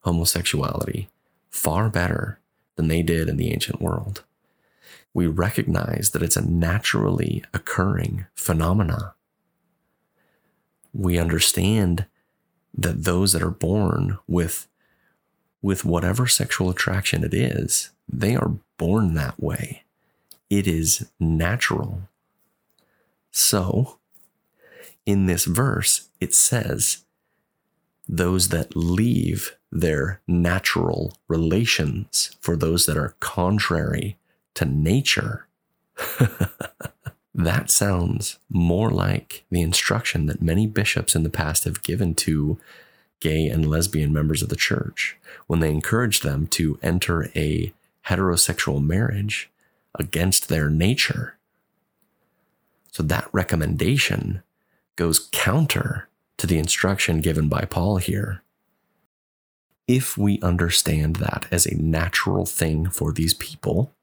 homosexuality 0.00 1.08
far 1.48 1.88
better 1.88 2.38
than 2.76 2.88
they 2.88 3.00
did 3.00 3.30
in 3.30 3.38
the 3.38 3.50
ancient 3.50 3.80
world. 3.80 4.24
We 5.14 5.26
recognize 5.26 6.10
that 6.10 6.22
it's 6.22 6.36
a 6.36 6.46
naturally 6.46 7.42
occurring 7.54 8.26
phenomena. 8.34 9.14
We 10.92 11.18
understand 11.18 12.04
that 12.76 13.04
those 13.04 13.32
that 13.32 13.42
are 13.42 13.50
born 13.50 14.18
with 14.28 14.68
with 15.62 15.86
whatever 15.86 16.26
sexual 16.26 16.68
attraction 16.68 17.24
it 17.24 17.32
is, 17.32 17.90
they 18.06 18.36
are 18.36 18.52
born 18.76 19.14
that 19.14 19.42
way. 19.42 19.84
It 20.50 20.68
is 20.68 21.08
natural. 21.18 22.02
So, 23.32 23.98
in 25.08 25.24
this 25.24 25.46
verse, 25.46 26.10
it 26.20 26.34
says, 26.34 26.98
those 28.06 28.48
that 28.48 28.76
leave 28.76 29.56
their 29.72 30.20
natural 30.28 31.14
relations 31.28 32.36
for 32.42 32.56
those 32.56 32.84
that 32.84 32.98
are 32.98 33.16
contrary 33.18 34.18
to 34.52 34.66
nature. 34.66 35.46
that 37.34 37.70
sounds 37.70 38.38
more 38.50 38.90
like 38.90 39.46
the 39.50 39.62
instruction 39.62 40.26
that 40.26 40.42
many 40.42 40.66
bishops 40.66 41.14
in 41.14 41.22
the 41.22 41.30
past 41.30 41.64
have 41.64 41.82
given 41.82 42.14
to 42.14 42.58
gay 43.18 43.48
and 43.48 43.66
lesbian 43.66 44.12
members 44.12 44.42
of 44.42 44.50
the 44.50 44.56
church 44.56 45.16
when 45.46 45.60
they 45.60 45.70
encouraged 45.70 46.22
them 46.22 46.46
to 46.46 46.78
enter 46.82 47.30
a 47.34 47.72
heterosexual 48.08 48.84
marriage 48.84 49.48
against 49.94 50.50
their 50.50 50.68
nature. 50.68 51.38
So 52.92 53.02
that 53.04 53.30
recommendation 53.32 54.42
goes 54.98 55.28
counter 55.30 56.08
to 56.36 56.46
the 56.46 56.58
instruction 56.58 57.20
given 57.20 57.48
by 57.48 57.62
Paul 57.62 57.98
here. 57.98 58.42
If 59.86 60.18
we 60.18 60.40
understand 60.40 61.16
that 61.16 61.46
as 61.50 61.64
a 61.64 61.80
natural 61.80 62.44
thing 62.44 62.90
for 62.90 63.12
these 63.12 63.32
people, 63.32 63.94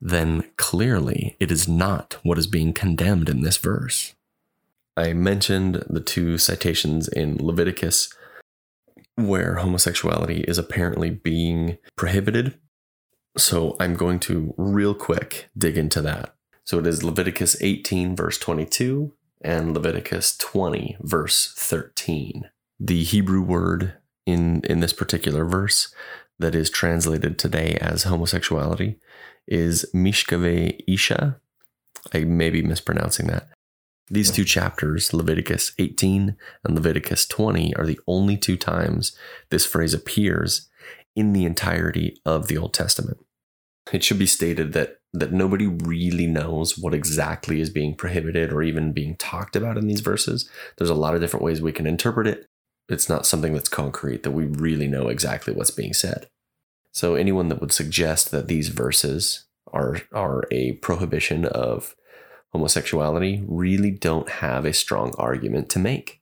then 0.00 0.44
clearly 0.56 1.34
it 1.40 1.50
is 1.50 1.66
not 1.66 2.18
what 2.22 2.38
is 2.38 2.46
being 2.46 2.74
condemned 2.74 3.28
in 3.28 3.40
this 3.40 3.56
verse. 3.56 4.14
I 4.96 5.14
mentioned 5.14 5.82
the 5.88 6.00
two 6.00 6.36
citations 6.36 7.08
in 7.08 7.38
Leviticus 7.44 8.14
where 9.16 9.56
homosexuality 9.56 10.44
is 10.46 10.58
apparently 10.58 11.08
being 11.08 11.78
prohibited. 11.96 12.54
So 13.38 13.76
I'm 13.80 13.94
going 13.94 14.20
to 14.20 14.54
real 14.58 14.94
quick 14.94 15.48
dig 15.56 15.78
into 15.78 16.02
that. 16.02 16.34
So 16.64 16.78
it 16.78 16.86
is 16.86 17.02
Leviticus 17.02 17.56
18, 17.60 18.14
verse 18.14 18.38
22, 18.38 19.12
and 19.44 19.74
Leviticus 19.74 20.36
20, 20.38 20.96
verse 21.00 21.52
13. 21.56 22.50
The 22.80 23.04
Hebrew 23.04 23.42
word 23.42 23.94
in, 24.26 24.62
in 24.64 24.80
this 24.80 24.92
particular 24.92 25.44
verse 25.44 25.94
that 26.38 26.54
is 26.54 26.70
translated 26.70 27.38
today 27.38 27.78
as 27.80 28.04
homosexuality 28.04 28.96
is 29.46 29.86
Mishkave 29.94 30.80
Isha. 30.88 31.38
I 32.12 32.24
may 32.24 32.50
be 32.50 32.62
mispronouncing 32.62 33.26
that. 33.28 33.48
These 34.10 34.30
two 34.30 34.44
chapters, 34.44 35.14
Leviticus 35.14 35.72
18 35.78 36.36
and 36.64 36.74
Leviticus 36.74 37.26
20, 37.26 37.74
are 37.76 37.86
the 37.86 38.00
only 38.06 38.36
two 38.36 38.56
times 38.56 39.16
this 39.50 39.64
phrase 39.64 39.94
appears 39.94 40.68
in 41.16 41.32
the 41.32 41.44
entirety 41.44 42.20
of 42.26 42.48
the 42.48 42.58
Old 42.58 42.74
Testament. 42.74 43.18
It 43.92 44.04
should 44.04 44.18
be 44.18 44.26
stated 44.26 44.72
that, 44.72 44.98
that 45.14 45.32
nobody 45.32 45.66
really 45.66 46.26
knows 46.26 46.76
what 46.76 46.92
exactly 46.92 47.60
is 47.60 47.70
being 47.70 47.94
prohibited 47.94 48.52
or 48.52 48.62
even 48.62 48.92
being 48.92 49.16
talked 49.16 49.56
about 49.56 49.78
in 49.78 49.86
these 49.86 50.00
verses. 50.00 50.50
There's 50.76 50.90
a 50.90 50.94
lot 50.94 51.14
of 51.14 51.20
different 51.20 51.44
ways 51.44 51.62
we 51.62 51.72
can 51.72 51.86
interpret 51.86 52.26
it. 52.26 52.46
It's 52.88 53.08
not 53.08 53.24
something 53.24 53.54
that's 53.54 53.68
concrete 53.68 54.24
that 54.24 54.32
we 54.32 54.44
really 54.44 54.88
know 54.88 55.08
exactly 55.08 55.54
what's 55.54 55.70
being 55.70 55.94
said. 55.94 56.28
So, 56.92 57.14
anyone 57.14 57.48
that 57.48 57.60
would 57.60 57.72
suggest 57.72 58.30
that 58.30 58.46
these 58.46 58.68
verses 58.68 59.46
are, 59.72 60.02
are 60.12 60.44
a 60.50 60.72
prohibition 60.72 61.44
of 61.46 61.96
homosexuality 62.54 63.44
really 63.48 63.90
don't 63.90 64.28
have 64.28 64.64
a 64.64 64.72
strong 64.72 65.12
argument 65.18 65.68
to 65.70 65.78
make. 65.78 66.20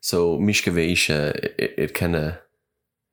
So 0.00 0.38
Mishkaveisha, 0.38 1.34
it, 1.58 1.74
it 1.76 1.94
kind 1.94 2.16
of 2.16 2.38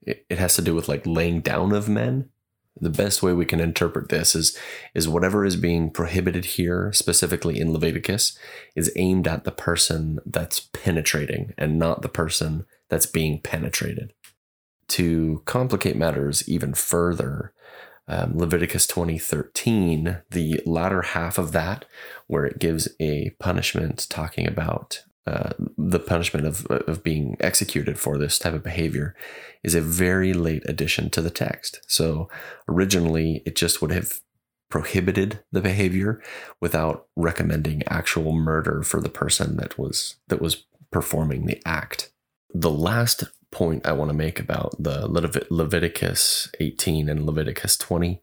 it, 0.02 0.26
it 0.30 0.38
has 0.38 0.56
to 0.56 0.62
do 0.62 0.76
with 0.76 0.88
like 0.88 1.06
laying 1.06 1.42
down 1.42 1.72
of 1.72 1.89
men. 1.89 2.30
The 2.79 2.89
best 2.89 3.21
way 3.21 3.34
we 3.34 3.45
can 3.45 3.60
interpret 3.60 4.10
this 4.10 4.36
is 4.36 4.58
is 4.93 5.08
whatever 5.08 5.45
is 5.45 5.55
being 5.55 5.91
prohibited 5.91 6.45
here, 6.45 6.91
specifically 6.93 7.60
in 7.60 7.73
Leviticus, 7.73 8.38
is 8.75 8.91
aimed 8.95 9.27
at 9.27 9.43
the 9.43 9.51
person 9.51 10.19
that's 10.25 10.62
penetrating 10.62 11.53
and 11.58 11.77
not 11.77 12.01
the 12.01 12.10
person 12.10 12.65
that's 12.89 13.05
being 13.05 13.41
penetrated. 13.41 14.13
To 14.89 15.43
complicate 15.45 15.95
matters 15.95 16.47
even 16.47 16.73
further, 16.73 17.53
um, 18.08 18.38
Leviticus 18.38 18.88
20:13, 18.88 20.23
the 20.32 20.62
latter 20.65 21.03
half 21.03 21.38
of 21.38 21.51
that, 21.51 21.86
where 22.27 22.45
it 22.45 22.60
gives 22.60 22.89
a 22.99 23.32
punishment 23.39 24.08
talking 24.10 24.47
about 24.47 25.03
uh, 25.27 25.51
the 25.77 25.99
punishment 25.99 26.45
of, 26.45 26.65
of 26.67 27.03
being 27.03 27.38
executed 27.39 27.99
for 27.99 28.17
this 28.17 28.39
type 28.39 28.53
of 28.53 28.63
behavior, 28.63 29.15
is 29.63 29.75
a 29.75 29.82
very 29.82 30.34
late 30.34 30.63
addition 30.65 31.10
to 31.12 31.21
the 31.21 31.29
text. 31.29 31.82
So 31.88 32.29
originally, 32.67 33.43
it 33.45 33.55
just 33.55 33.82
would 33.82 33.91
have 33.91 34.19
prohibited 34.69 35.43
the 35.51 35.62
behavior 35.62 36.21
without 36.62 37.08
recommending 37.15 37.84
actual 37.88 38.32
murder 38.32 38.84
for 38.84 39.01
the 39.01 39.10
person 39.10 39.58
that 39.58 39.77
was 39.77 40.17
that 40.27 40.41
was 40.41 40.65
performing 40.91 41.45
the 41.45 41.62
act. 41.65 42.12
The 42.53 42.71
last 42.71 43.23
point 43.51 43.86
I 43.86 43.93
want 43.93 44.10
to 44.10 44.17
make 44.17 44.39
about 44.39 44.75
the 44.82 45.08
Levit- 45.08 45.49
Leviticus 45.49 46.51
18 46.60 47.10
and 47.10 47.25
Leviticus 47.25 47.77
20 47.77 48.21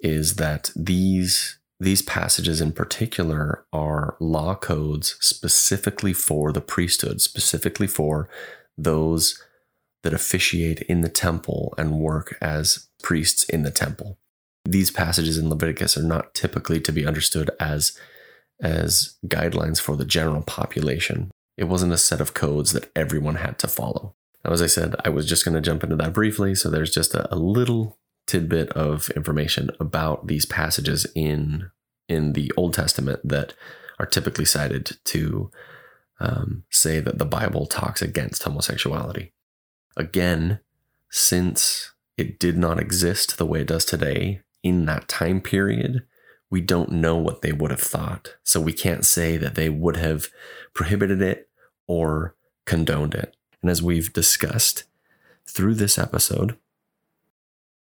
is 0.00 0.36
that 0.36 0.70
these 0.76 1.58
these 1.80 2.02
passages 2.02 2.60
in 2.60 2.72
particular 2.72 3.64
are 3.72 4.16
law 4.20 4.54
codes 4.54 5.16
specifically 5.20 6.12
for 6.12 6.52
the 6.52 6.60
priesthood, 6.60 7.22
specifically 7.22 7.86
for 7.86 8.28
those 8.76 9.42
that 10.02 10.12
officiate 10.12 10.82
in 10.82 11.00
the 11.00 11.08
temple 11.08 11.74
and 11.78 11.98
work 11.98 12.36
as 12.40 12.88
priests 13.02 13.44
in 13.44 13.62
the 13.62 13.70
temple. 13.70 14.18
These 14.66 14.90
passages 14.90 15.38
in 15.38 15.48
Leviticus 15.48 15.96
are 15.96 16.02
not 16.02 16.34
typically 16.34 16.80
to 16.80 16.92
be 16.92 17.06
understood 17.06 17.50
as 17.58 17.98
as 18.62 19.16
guidelines 19.26 19.80
for 19.80 19.96
the 19.96 20.04
general 20.04 20.42
population. 20.42 21.30
It 21.56 21.64
wasn't 21.64 21.94
a 21.94 21.98
set 21.98 22.20
of 22.20 22.34
codes 22.34 22.72
that 22.72 22.90
everyone 22.94 23.36
had 23.36 23.58
to 23.60 23.68
follow. 23.68 24.14
Now, 24.44 24.52
as 24.52 24.60
I 24.60 24.66
said, 24.66 24.96
I 25.02 25.08
was 25.08 25.26
just 25.26 25.46
going 25.46 25.54
to 25.54 25.62
jump 25.62 25.82
into 25.82 25.96
that 25.96 26.12
briefly. 26.12 26.54
So 26.54 26.68
there's 26.68 26.92
just 26.92 27.14
a, 27.14 27.34
a 27.34 27.36
little 27.36 27.98
tidbit 28.30 28.68
of 28.70 29.10
information 29.10 29.70
about 29.80 30.28
these 30.28 30.46
passages 30.46 31.04
in 31.16 31.68
in 32.08 32.32
the 32.34 32.52
Old 32.56 32.74
Testament 32.74 33.20
that 33.24 33.54
are 33.98 34.06
typically 34.06 34.44
cited 34.44 34.98
to 35.04 35.50
um, 36.20 36.64
say 36.70 37.00
that 37.00 37.18
the 37.18 37.24
Bible 37.24 37.66
talks 37.66 38.02
against 38.02 38.42
homosexuality. 38.42 39.32
Again, 39.96 40.60
since 41.10 41.92
it 42.16 42.38
did 42.38 42.56
not 42.56 42.78
exist 42.78 43.36
the 43.36 43.46
way 43.46 43.62
it 43.62 43.68
does 43.68 43.84
today 43.84 44.42
in 44.62 44.86
that 44.86 45.08
time 45.08 45.40
period, 45.40 46.04
we 46.50 46.60
don't 46.60 46.92
know 46.92 47.16
what 47.16 47.42
they 47.42 47.52
would 47.52 47.70
have 47.70 47.80
thought. 47.80 48.36
So 48.44 48.60
we 48.60 48.72
can't 48.72 49.04
say 49.04 49.36
that 49.38 49.54
they 49.54 49.68
would 49.68 49.96
have 49.96 50.28
prohibited 50.72 51.20
it 51.20 51.48
or 51.86 52.36
condoned 52.64 53.14
it. 53.14 53.34
And 53.60 53.70
as 53.70 53.82
we've 53.82 54.12
discussed 54.12 54.84
through 55.46 55.74
this 55.74 55.98
episode, 55.98 56.56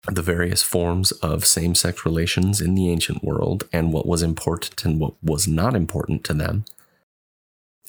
the 0.06 0.22
various 0.22 0.64
forms 0.64 1.12
of 1.14 1.46
same 1.46 1.76
sex 1.76 2.06
relations 2.06 2.62
in 2.62 2.76
the 2.76 2.90
ancient 2.90 3.24
world 3.24 3.68
and 3.74 3.92
what 3.92 4.06
was 4.06 4.22
important 4.22 4.86
and 4.86 5.00
what 5.00 5.14
was 5.22 5.48
not 5.48 5.76
important 5.76 6.24
to 6.24 6.34
them, 6.34 6.64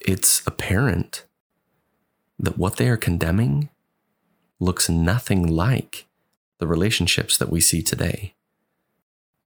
it's 0.00 0.42
apparent 0.46 1.24
that 2.38 2.58
what 2.58 2.76
they 2.76 2.88
are 2.88 2.96
condemning 2.96 3.68
looks 4.60 4.88
nothing 4.88 5.46
like 5.46 6.06
the 6.58 6.66
relationships 6.66 7.36
that 7.38 7.50
we 7.50 7.60
see 7.60 7.82
today. 7.82 8.34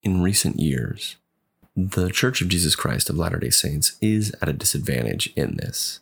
In 0.02 0.22
recent 0.22 0.58
years, 0.58 1.16
the 1.76 2.10
Church 2.10 2.40
of 2.40 2.48
Jesus 2.48 2.74
Christ 2.74 3.08
of 3.08 3.16
Latter 3.16 3.38
day 3.38 3.50
Saints 3.50 3.96
is 4.00 4.34
at 4.42 4.48
a 4.48 4.54
disadvantage 4.54 5.32
in 5.36 5.56
this 5.56 6.00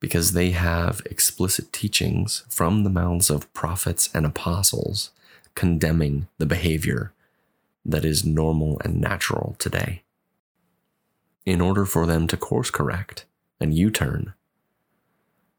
because 0.00 0.32
they 0.32 0.50
have 0.50 1.02
explicit 1.06 1.72
teachings 1.72 2.44
from 2.48 2.84
the 2.84 2.90
mouths 2.90 3.30
of 3.30 3.52
prophets 3.52 4.08
and 4.14 4.24
apostles 4.24 5.10
condemning 5.58 6.28
the 6.38 6.46
behavior 6.46 7.12
that 7.84 8.04
is 8.04 8.24
normal 8.24 8.80
and 8.84 9.00
natural 9.00 9.56
today. 9.58 10.04
In 11.44 11.60
order 11.60 11.84
for 11.84 12.06
them 12.06 12.28
to 12.28 12.36
course 12.36 12.70
correct 12.70 13.26
and 13.58 13.74
U 13.74 13.90
turn, 13.90 14.34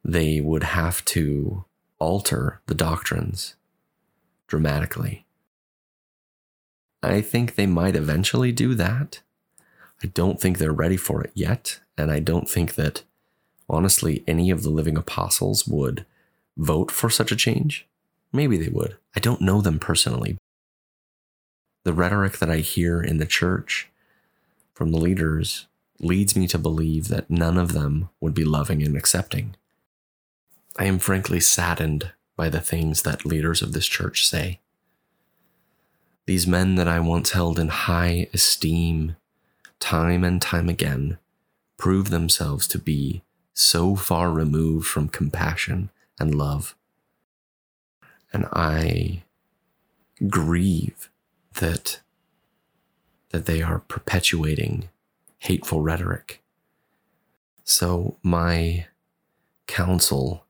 they 0.02 0.40
would 0.40 0.64
have 0.64 1.04
to 1.16 1.66
alter 2.00 2.62
the 2.68 2.76
doctrines 2.76 3.56
dramatically. 4.48 5.26
I 7.04 7.20
think 7.20 7.56
they 7.56 7.68
might 7.68 7.98
eventually 7.98 8.54
do 8.54 8.76
that. 8.76 9.20
I 10.02 10.08
don't 10.08 10.40
think 10.40 10.60
they're 10.60 10.72
ready 10.72 10.96
for 10.96 11.22
it 11.22 11.32
yet. 11.34 11.82
And 11.98 12.10
I 12.10 12.22
don't 12.22 12.50
think 12.50 12.76
that, 12.76 13.04
honestly, 13.68 14.24
any 14.26 14.50
of 14.50 14.64
the 14.64 14.70
living 14.70 14.96
apostles 14.96 15.68
would 15.68 16.06
vote 16.56 16.90
for 16.90 17.10
such 17.10 17.34
a 17.34 17.36
change. 17.36 17.89
Maybe 18.32 18.58
they 18.58 18.70
would. 18.70 18.98
I 19.16 19.20
don't 19.20 19.42
know 19.42 19.62
them 19.62 19.80
personally. 19.80 20.38
The 21.84 21.94
rhetoric 21.94 22.40
that 22.40 22.50
I 22.50 22.58
hear 22.58 23.02
in 23.02 23.18
the 23.18 23.26
church 23.26 23.90
from 24.74 24.92
the 24.92 25.00
leaders 25.00 25.68
leads 26.00 26.36
me 26.36 26.48
to 26.48 26.58
believe 26.58 27.08
that 27.08 27.30
none 27.30 27.58
of 27.58 27.74
them 27.74 28.10
would 28.20 28.34
be 28.34 28.46
loving 28.46 28.84
and 28.84 28.96
accepting. 28.96 29.56
I 30.78 30.86
am 30.86 31.00
frankly 31.00 31.40
saddened 31.40 32.12
by 32.38 32.50
the 32.50 32.62
things 32.62 33.02
that 33.02 33.26
leaders 33.26 33.62
of 33.62 33.74
this 33.74 33.88
church 33.88 34.26
say. 34.26 34.60
These 36.26 36.48
men 36.48 36.76
that 36.76 36.88
I 36.88 37.00
once 37.00 37.32
held 37.32 37.60
in 37.60 37.70
high 37.70 38.30
esteem, 38.34 39.16
time 39.80 40.24
and 40.24 40.42
time 40.42 40.70
again, 40.70 41.18
prove 41.78 42.10
themselves 42.10 42.68
to 42.68 42.78
be 42.78 43.24
so 43.54 43.96
far 43.96 44.32
removed 44.32 44.88
from 44.88 45.10
compassion 45.10 45.90
and 46.20 46.36
love. 46.36 46.76
And 48.32 48.46
I 48.54 49.24
grieve 50.28 51.10
that, 51.60 52.00
that 53.30 53.46
they 53.46 53.62
are 53.62 53.80
perpetuating 53.80 54.90
hateful 55.40 55.82
rhetoric. 55.82 56.42
So, 57.64 58.18
my 58.24 58.88
counsel 59.68 60.46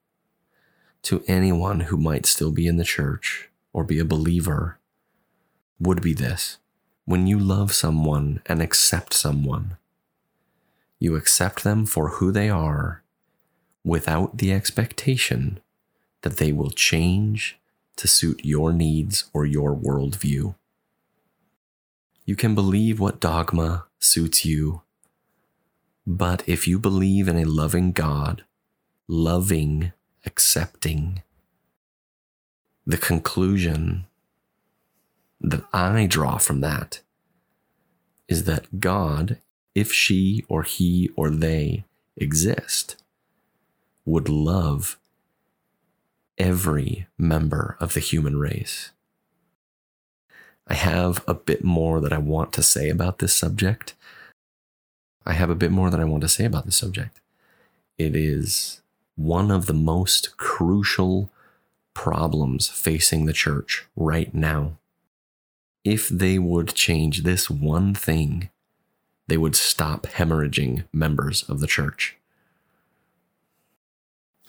to 1.04 1.24
anyone 1.28 1.82
who 1.82 1.98
might 1.98 2.26
still 2.26 2.52
be 2.52 2.68
in 2.68 2.78
the 2.78 2.84
church 2.84 3.50
or 3.74 3.84
be 3.84 4.00
a 4.00 4.06
believer 4.06 4.80
would 5.80 6.02
be 6.02 6.14
this 6.14 6.58
when 7.10 7.26
you 7.26 7.40
love 7.40 7.74
someone 7.74 8.40
and 8.46 8.62
accept 8.62 9.16
someone, 9.16 9.78
you 11.00 11.16
accept 11.16 11.64
them 11.64 11.84
for 11.88 12.10
who 12.10 12.32
they 12.32 12.50
are 12.50 13.02
without 13.84 14.38
the 14.38 14.54
expectation 14.54 15.60
that 16.22 16.38
they 16.38 16.52
will 16.52 16.70
change 16.70 17.58
to 18.00 18.08
suit 18.08 18.46
your 18.46 18.72
needs 18.72 19.26
or 19.34 19.46
your 19.46 19.76
worldview. 19.76 20.56
You 22.26 22.36
can 22.38 22.56
believe 22.56 22.98
what 22.98 23.20
dogma 23.20 23.88
suits 24.00 24.46
you, 24.46 24.84
but 26.08 26.42
if 26.48 26.66
you 26.66 26.80
believe 26.80 27.28
in 27.28 27.36
a 27.36 27.44
loving 27.44 27.92
God, 27.92 28.46
loving 29.06 29.92
accepting. 30.26 31.24
The 32.86 32.98
conclusion 32.98 34.06
that 35.42 35.66
I 35.74 36.06
draw 36.06 36.38
from 36.38 36.62
that 36.62 37.02
is 38.30 38.46
that 38.46 38.80
God, 38.80 39.40
if 39.76 39.92
she 39.92 40.46
or 40.48 40.64
he 40.64 41.10
or 41.18 41.30
they 41.30 41.84
exist, 42.16 42.96
would 44.06 44.30
love 44.30 44.98
every 46.40 47.08
member 47.18 47.76
of 47.80 47.94
the 47.94 48.00
human 48.00 48.40
race. 48.40 48.92
I 50.68 50.74
have 50.76 51.24
a 51.28 51.34
bit 51.34 51.64
more 51.64 52.00
that 52.00 52.14
I 52.14 52.18
want 52.18 52.54
to 52.54 52.64
say 52.64 52.90
about 52.90 53.20
this 53.20 53.34
subject. 53.34 53.96
I 55.26 55.34
have 55.34 55.50
a 55.50 55.56
bit 55.56 55.72
more 55.72 55.90
that 55.90 56.00
I 56.00 56.06
want 56.06 56.22
to 56.22 56.30
say 56.30 56.46
about 56.46 56.66
this 56.66 56.78
subject. 56.78 57.20
It 57.98 58.16
is 58.16 58.82
one 59.16 59.52
of 59.52 59.66
the 59.66 59.74
most 59.74 60.38
crucial 60.38 61.30
problems 61.94 62.70
facing 62.70 63.26
the 63.26 63.34
church 63.34 63.86
right 63.96 64.34
now. 64.34 64.78
If 65.84 66.08
they 66.08 66.40
would 66.40 66.74
change 66.74 67.24
this 67.24 67.50
one 67.50 67.94
thing, 67.94 68.50
they 69.28 69.38
would 69.38 69.56
stop 69.56 70.04
hemorrhaging 70.04 70.86
members 70.94 71.44
of 71.44 71.60
the 71.60 71.68
church. 71.68 72.16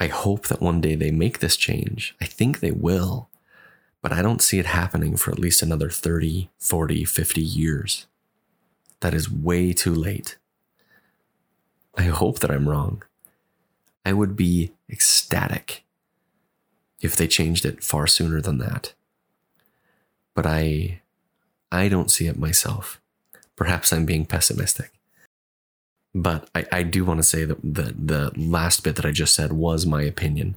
I 0.01 0.07
hope 0.07 0.49
that 0.49 0.63
one 0.63 0.81
day 0.81 0.95
they 0.95 1.11
make 1.11 1.41
this 1.41 1.57
change. 1.57 2.17
I 2.23 2.25
think 2.25 2.61
they 2.61 2.71
will, 2.71 3.29
but 4.01 4.13
I 4.13 4.23
don't 4.23 4.41
see 4.41 4.59
it 4.59 4.67
happening 4.67 5.15
for 5.17 5.31
at 5.31 5.39
least 5.39 5.63
another 5.63 5.91
30, 5.91 6.49
40, 6.59 7.05
50 7.05 7.41
years. 7.43 8.07
That 9.01 9.13
is 9.13 9.31
way 9.31 9.75
too 9.75 9.95
late. 9.95 10.39
I 11.97 12.05
hope 12.05 12.39
that 12.39 12.51
I'm 12.51 12.69
wrong. 12.69 13.03
I 14.05 14.15
would 14.15 14.37
be 14.37 14.73
ecstatic 14.89 15.85
if 17.01 17.15
they 17.15 17.29
changed 17.29 17.67
it 17.67 17.85
far 17.85 18.07
sooner 18.07 18.41
than 18.41 18.59
that. 18.59 18.95
But 20.35 20.47
I 20.47 21.03
I 21.71 21.89
don't 21.89 22.11
see 22.11 22.27
it 22.27 22.39
myself. 22.39 23.01
Perhaps 23.55 23.93
I'm 23.93 24.07
being 24.07 24.25
pessimistic. 24.25 24.93
But 26.15 26.49
I, 26.55 26.67
I 26.73 26.83
do 26.83 27.05
want 27.05 27.19
to 27.19 27.25
say 27.25 27.45
that 27.45 27.61
the, 27.63 27.95
the 27.97 28.33
last 28.37 28.83
bit 28.83 28.97
that 28.97 29.07
I 29.07 29.13
just 29.13 29.35
said 29.35 29.53
was 29.53 29.87
my 29.87 30.03
opinion. 30.03 30.57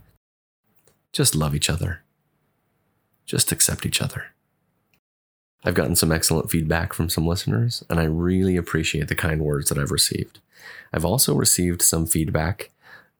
Just 1.11 1.35
love 1.35 1.53
each 1.53 1.69
other. 1.69 2.01
Just 3.25 3.51
accept 3.51 3.85
each 3.85 4.01
other. 4.01 4.25
I've 5.63 5.75
gotten 5.75 5.95
some 5.95 6.11
excellent 6.11 6.51
feedback 6.51 6.91
from 6.91 7.09
some 7.09 7.25
listeners, 7.25 7.83
and 7.89 7.99
I 7.99 8.03
really 8.03 8.57
appreciate 8.57 9.07
the 9.07 9.15
kind 9.15 9.41
words 9.41 9.69
that 9.69 9.77
I've 9.77 9.91
received. 9.91 10.39
I've 10.91 11.05
also 11.05 11.33
received 11.35 11.81
some 11.81 12.05
feedback 12.05 12.71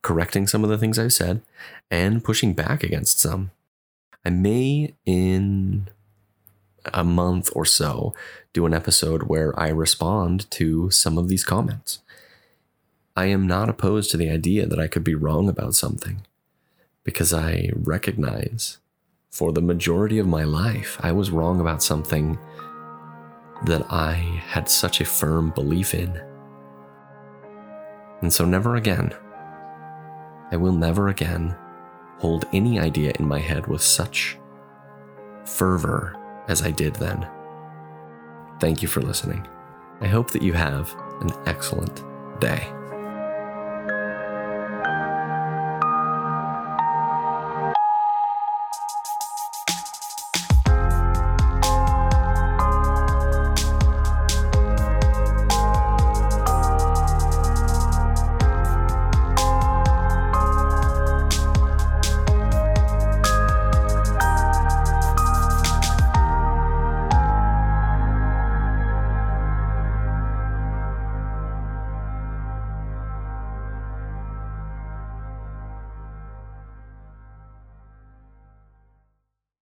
correcting 0.01 0.47
some 0.47 0.63
of 0.63 0.69
the 0.69 0.77
things 0.77 0.99
I've 0.99 1.13
said 1.13 1.41
and 1.89 2.23
pushing 2.23 2.53
back 2.53 2.83
against 2.83 3.19
some. 3.19 3.51
I 4.25 4.29
may, 4.29 4.93
in 5.05 5.87
a 6.93 7.03
month 7.03 7.49
or 7.55 7.65
so, 7.65 8.13
do 8.51 8.65
an 8.65 8.73
episode 8.73 9.23
where 9.23 9.57
I 9.59 9.69
respond 9.69 10.49
to 10.51 10.91
some 10.91 11.17
of 11.17 11.29
these 11.29 11.45
comments. 11.45 11.99
I 13.15 13.25
am 13.25 13.45
not 13.47 13.69
opposed 13.69 14.11
to 14.11 14.17
the 14.17 14.29
idea 14.29 14.65
that 14.65 14.79
I 14.79 14.87
could 14.87 15.03
be 15.03 15.15
wrong 15.15 15.49
about 15.49 15.75
something 15.75 16.25
because 17.03 17.33
I 17.33 17.69
recognize 17.75 18.79
for 19.29 19.51
the 19.51 19.61
majority 19.61 20.19
of 20.19 20.27
my 20.27 20.43
life, 20.43 20.97
I 21.01 21.11
was 21.11 21.31
wrong 21.31 21.59
about 21.59 21.83
something 21.83 22.37
that 23.65 23.85
I 23.91 24.13
had 24.13 24.69
such 24.69 25.01
a 25.01 25.05
firm 25.05 25.51
belief 25.51 25.93
in. 25.93 26.21
And 28.21 28.31
so, 28.31 28.45
never 28.45 28.75
again 28.75 29.13
I 30.53 30.55
will 30.55 30.71
never 30.71 31.09
again 31.09 31.55
hold 32.19 32.45
any 32.53 32.79
idea 32.79 33.11
in 33.17 33.27
my 33.27 33.39
head 33.39 33.65
with 33.65 33.81
such 33.81 34.37
fervor 35.45 36.15
as 36.47 36.61
I 36.61 36.69
did 36.69 36.93
then. 36.97 37.27
Thank 38.59 38.83
you 38.83 38.87
for 38.87 39.01
listening. 39.01 39.47
I 39.99 40.05
hope 40.05 40.29
that 40.29 40.43
you 40.43 40.53
have 40.53 40.95
an 41.21 41.31
excellent 41.47 42.03
day. 42.39 42.71